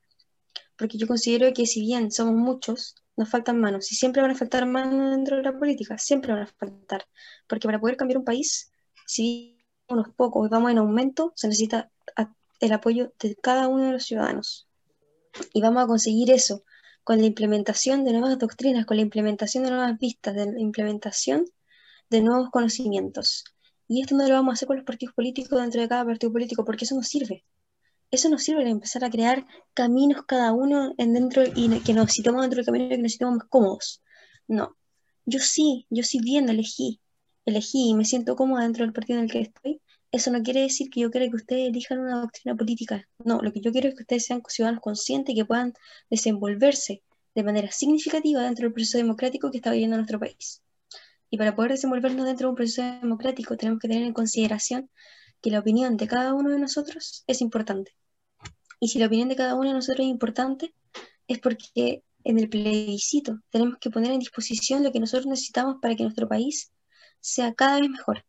[0.76, 3.90] Porque yo considero que si bien somos muchos, nos faltan manos.
[3.92, 7.04] Y siempre van a faltar manos dentro de la política, siempre van a faltar.
[7.48, 8.70] Porque para poder cambiar un país,
[9.06, 9.57] si
[9.88, 11.90] unos pocos vamos en aumento, se necesita
[12.60, 14.68] el apoyo de cada uno de los ciudadanos.
[15.52, 16.64] Y vamos a conseguir eso
[17.04, 21.46] con la implementación de nuevas doctrinas, con la implementación de nuevas vistas, de la implementación
[22.10, 23.44] de nuevos conocimientos.
[23.86, 26.32] Y esto no lo vamos a hacer con los partidos políticos dentro de cada partido
[26.32, 27.44] político, porque eso no sirve.
[28.10, 32.12] Eso nos sirve para empezar a crear caminos cada uno en dentro y que nos
[32.12, 34.02] situemos dentro del camino y que nos situemos más cómodos.
[34.46, 34.76] No.
[35.24, 37.00] Yo sí, yo sí bien elegí,
[37.48, 39.80] elegí y me siento cómoda dentro del partido en el que estoy.
[40.10, 43.08] Eso no quiere decir que yo quiera que ustedes elijan una doctrina política.
[43.24, 45.74] No, lo que yo quiero es que ustedes sean ciudadanos conscientes y que puedan
[46.10, 47.02] desenvolverse
[47.34, 50.62] de manera significativa dentro del proceso democrático que está viviendo nuestro país.
[51.30, 54.90] Y para poder desenvolvernos dentro de un proceso democrático tenemos que tener en consideración
[55.42, 57.92] que la opinión de cada uno de nosotros es importante.
[58.80, 60.74] Y si la opinión de cada uno de nosotros es importante,
[61.26, 65.94] es porque en el plebiscito tenemos que poner en disposición lo que nosotros necesitamos para
[65.94, 66.72] que nuestro país
[67.20, 68.24] sea cada vez mejor.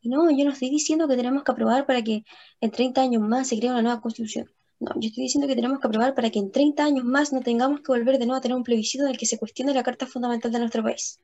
[0.00, 2.24] Y no, yo no estoy diciendo que tenemos que aprobar para que
[2.60, 4.50] en 30 años más se cree una nueva constitución.
[4.78, 7.40] No, yo estoy diciendo que tenemos que aprobar para que en 30 años más no
[7.40, 9.82] tengamos que volver de nuevo a tener un plebiscito en el que se cuestione la
[9.82, 11.18] Carta Fundamental de nuestro país.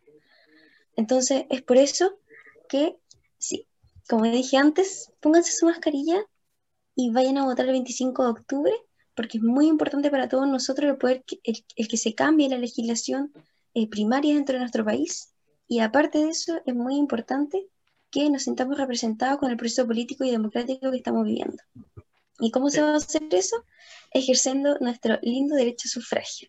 [0.96, 2.18] Entonces, es por eso
[2.68, 2.96] que,
[3.38, 3.66] sí,
[4.08, 6.24] como dije antes, pónganse su mascarilla
[6.94, 8.72] y vayan a votar el 25 de octubre,
[9.14, 12.48] porque es muy importante para todos nosotros el poder que, el, el que se cambie
[12.48, 13.32] la legislación
[13.74, 15.31] eh, primaria dentro de nuestro país.
[15.68, 17.66] Y aparte de eso, es muy importante
[18.10, 21.62] que nos sintamos representados con el proceso político y democrático que estamos viviendo.
[22.38, 23.64] ¿Y cómo se va a hacer eso?
[24.10, 26.48] Ejerciendo nuestro lindo derecho a sufragio.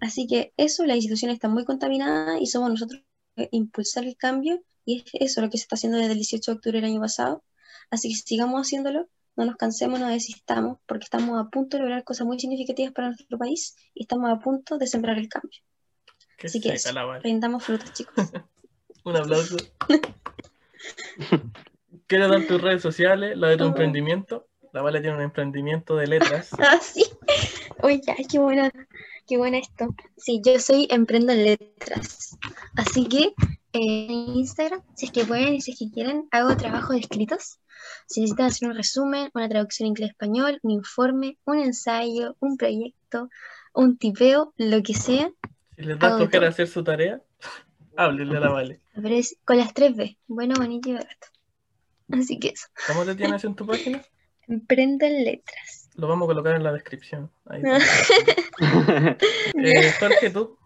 [0.00, 3.02] Así que eso, la institución está muy contaminada y somos nosotros
[3.36, 6.50] que impulsar el cambio y es eso lo que se está haciendo desde el 18
[6.50, 7.44] de octubre del año pasado.
[7.90, 12.04] Así que sigamos haciéndolo, no nos cansemos, no desistamos, porque estamos a punto de lograr
[12.04, 15.60] cosas muy significativas para nuestro país y estamos a punto de sembrar el cambio.
[16.36, 16.90] Que Así que eso,
[17.22, 18.14] rindamos frutos, chicos.
[19.04, 19.56] Un aplauso.
[22.06, 23.68] ¿Quieres dar tus redes sociales, la de tu Oh.
[23.68, 24.46] emprendimiento?
[24.72, 26.50] La Vale tiene un emprendimiento de letras.
[26.58, 27.04] Ah, sí.
[27.82, 28.70] Oye, ay, qué buena,
[29.26, 29.94] qué buena esto.
[30.16, 32.36] Sí, yo soy Emprendo en Letras.
[32.76, 33.34] Así que
[33.72, 37.00] eh, en Instagram, si es que pueden y si es que quieren, hago trabajos de
[37.00, 37.58] escritos.
[38.06, 43.28] Si necesitan hacer un resumen, una traducción inglés-español, un informe, un ensayo, un proyecto,
[43.74, 45.30] un tipeo, lo que sea,
[45.76, 46.48] Si les da flojera todo.
[46.50, 47.20] hacer su tarea,
[47.96, 48.80] háblenle a la Vale.
[48.94, 51.28] pero es con las tres B, bueno, bonito y barato.
[52.12, 54.02] Así que eso, ¿Cómo te tienes en tu página?
[54.46, 55.90] Emprendo en Letras.
[55.96, 57.30] Lo vamos a colocar en la descripción.
[57.46, 59.16] Ahí está.
[59.58, 60.58] Eh, Jorge, tú,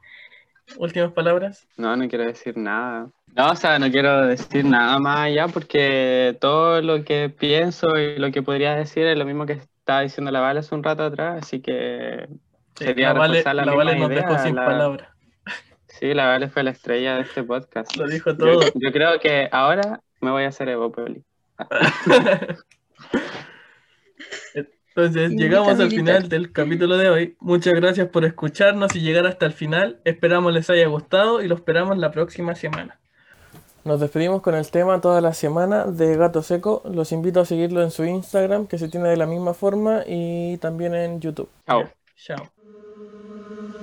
[0.79, 1.67] últimas palabras.
[1.77, 3.11] No, no quiero decir nada.
[3.37, 8.19] No, o sea, no quiero decir nada más allá porque todo lo que pienso y
[8.19, 11.05] lo que podría decir es lo mismo que estaba diciendo la Vale hace un rato
[11.05, 12.27] atrás, así que
[12.79, 15.09] Sería la Vale, la la Vale nos dejó sin la- palabras.
[15.87, 17.97] sí, la Vale fue la estrella de este podcast.
[17.97, 18.61] Lo dijo todo.
[18.75, 21.23] yo creo que ahora me voy a hacer Evopoli.
[24.55, 27.37] Entonces, llegamos al final del capítulo de hoy.
[27.39, 30.01] Muchas gracias por escucharnos y llegar hasta el final.
[30.05, 32.99] Esperamos les haya gustado y lo esperamos la próxima semana.
[33.85, 36.83] Nos despedimos con el tema toda la semana de Gato Seco.
[36.85, 40.57] Los invito a seguirlo en su Instagram, que se tiene de la misma forma, y
[40.59, 41.49] también en YouTube.
[41.67, 41.89] Chao.
[42.17, 42.51] Chao.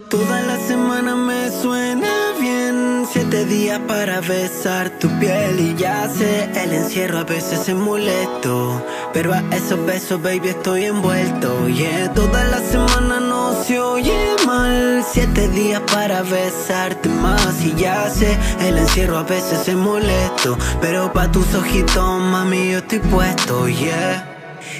[0.09, 3.07] Toda la semana me suena bien.
[3.11, 8.85] Siete días para besar tu piel y ya sé, el encierro a veces es molesto.
[9.13, 11.67] Pero a esos besos, baby, estoy envuelto.
[11.67, 15.03] Yeah, toda la semana no se oye mal.
[15.11, 20.57] Siete días para besarte más y ya sé, el encierro a veces es molesto.
[20.81, 24.31] Pero pa' tus ojitos, mami, yo estoy puesto, yeah.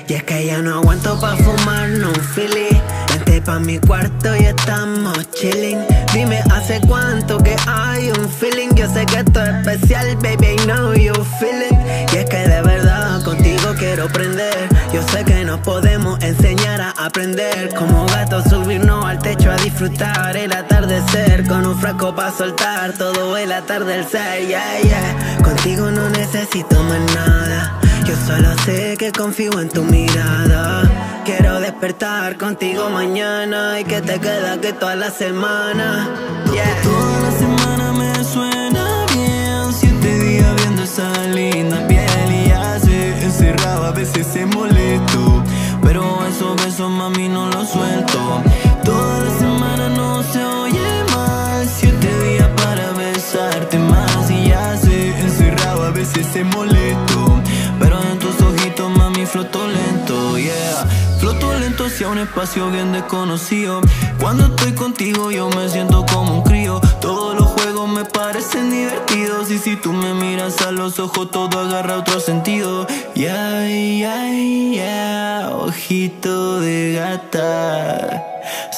[0.08, 2.80] Y es que ya no aguanto pa' fumar, no feeling
[3.26, 5.80] Vente pa' mi cuarto y estamos chilling.
[6.14, 8.70] Dime hace cuánto que hay un feeling.
[8.76, 12.14] Yo sé que esto es especial, baby, I know you feel it.
[12.14, 16.92] Y es que de verdad contigo quiero prender Yo sé que nos podemos enseñar a
[16.92, 17.74] aprender.
[17.76, 20.38] Como gatos subirnos al techo a disfrutar.
[20.38, 22.94] El atardecer Con un frasco pa' soltar.
[22.94, 25.38] Todo el atardecer, yeah, yeah.
[25.44, 27.80] Contigo no necesito más nada.
[28.06, 31.15] Yo solo sé que confío en tu mirada.
[31.26, 36.08] Quiero despertar contigo mañana y que te queda que toda la semana.
[36.54, 36.82] Yeah.
[36.84, 39.74] Toda la semana me suena bien.
[39.74, 45.44] Siete días viendo esa linda piel y ya se encerrado, a veces se molesto.
[45.82, 48.44] Pero esos besos, mami, no los suelto.
[48.84, 51.68] Toda la semana no se oye mal.
[51.68, 57.42] Siete días para besarte más y ya se encerrado, a veces se molesto.
[57.80, 60.86] Pero en tus ojitos, mami, floto lento, yeah.
[61.26, 63.82] Floto lento hacia un espacio bien desconocido.
[64.20, 66.80] Cuando estoy contigo, yo me siento como un crío.
[67.02, 69.50] Todos los juegos me parecen divertidos.
[69.50, 72.86] Y si tú me miras a los ojos, todo agarra otro sentido.
[73.16, 74.30] Yeah, yeah,
[74.72, 75.50] yeah.
[75.52, 78.24] Ojito de gata.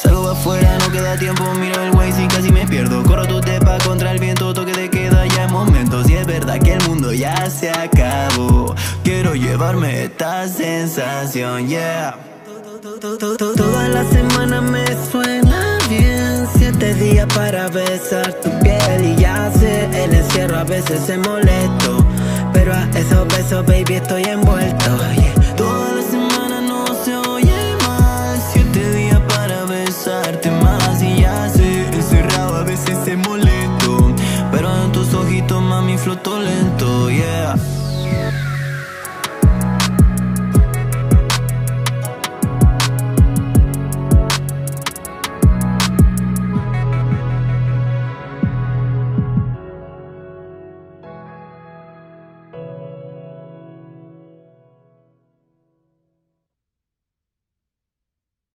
[0.01, 3.77] Salgo afuera, no queda tiempo, miro el Waze y casi me pierdo Corro tu tepa
[3.79, 7.11] contra el viento, toque de queda ya en momentos Y es verdad que el mundo
[7.11, 8.73] ya se acabó
[9.03, 12.36] Quiero llevarme esta sensación, yeah
[12.99, 16.47] Toda la semana me suena bien.
[16.57, 22.03] Siete días para besar tu piel y ya sé El encierro a veces es molesto.
[22.53, 24.97] Pero a esos besos, baby, estoy envuelto.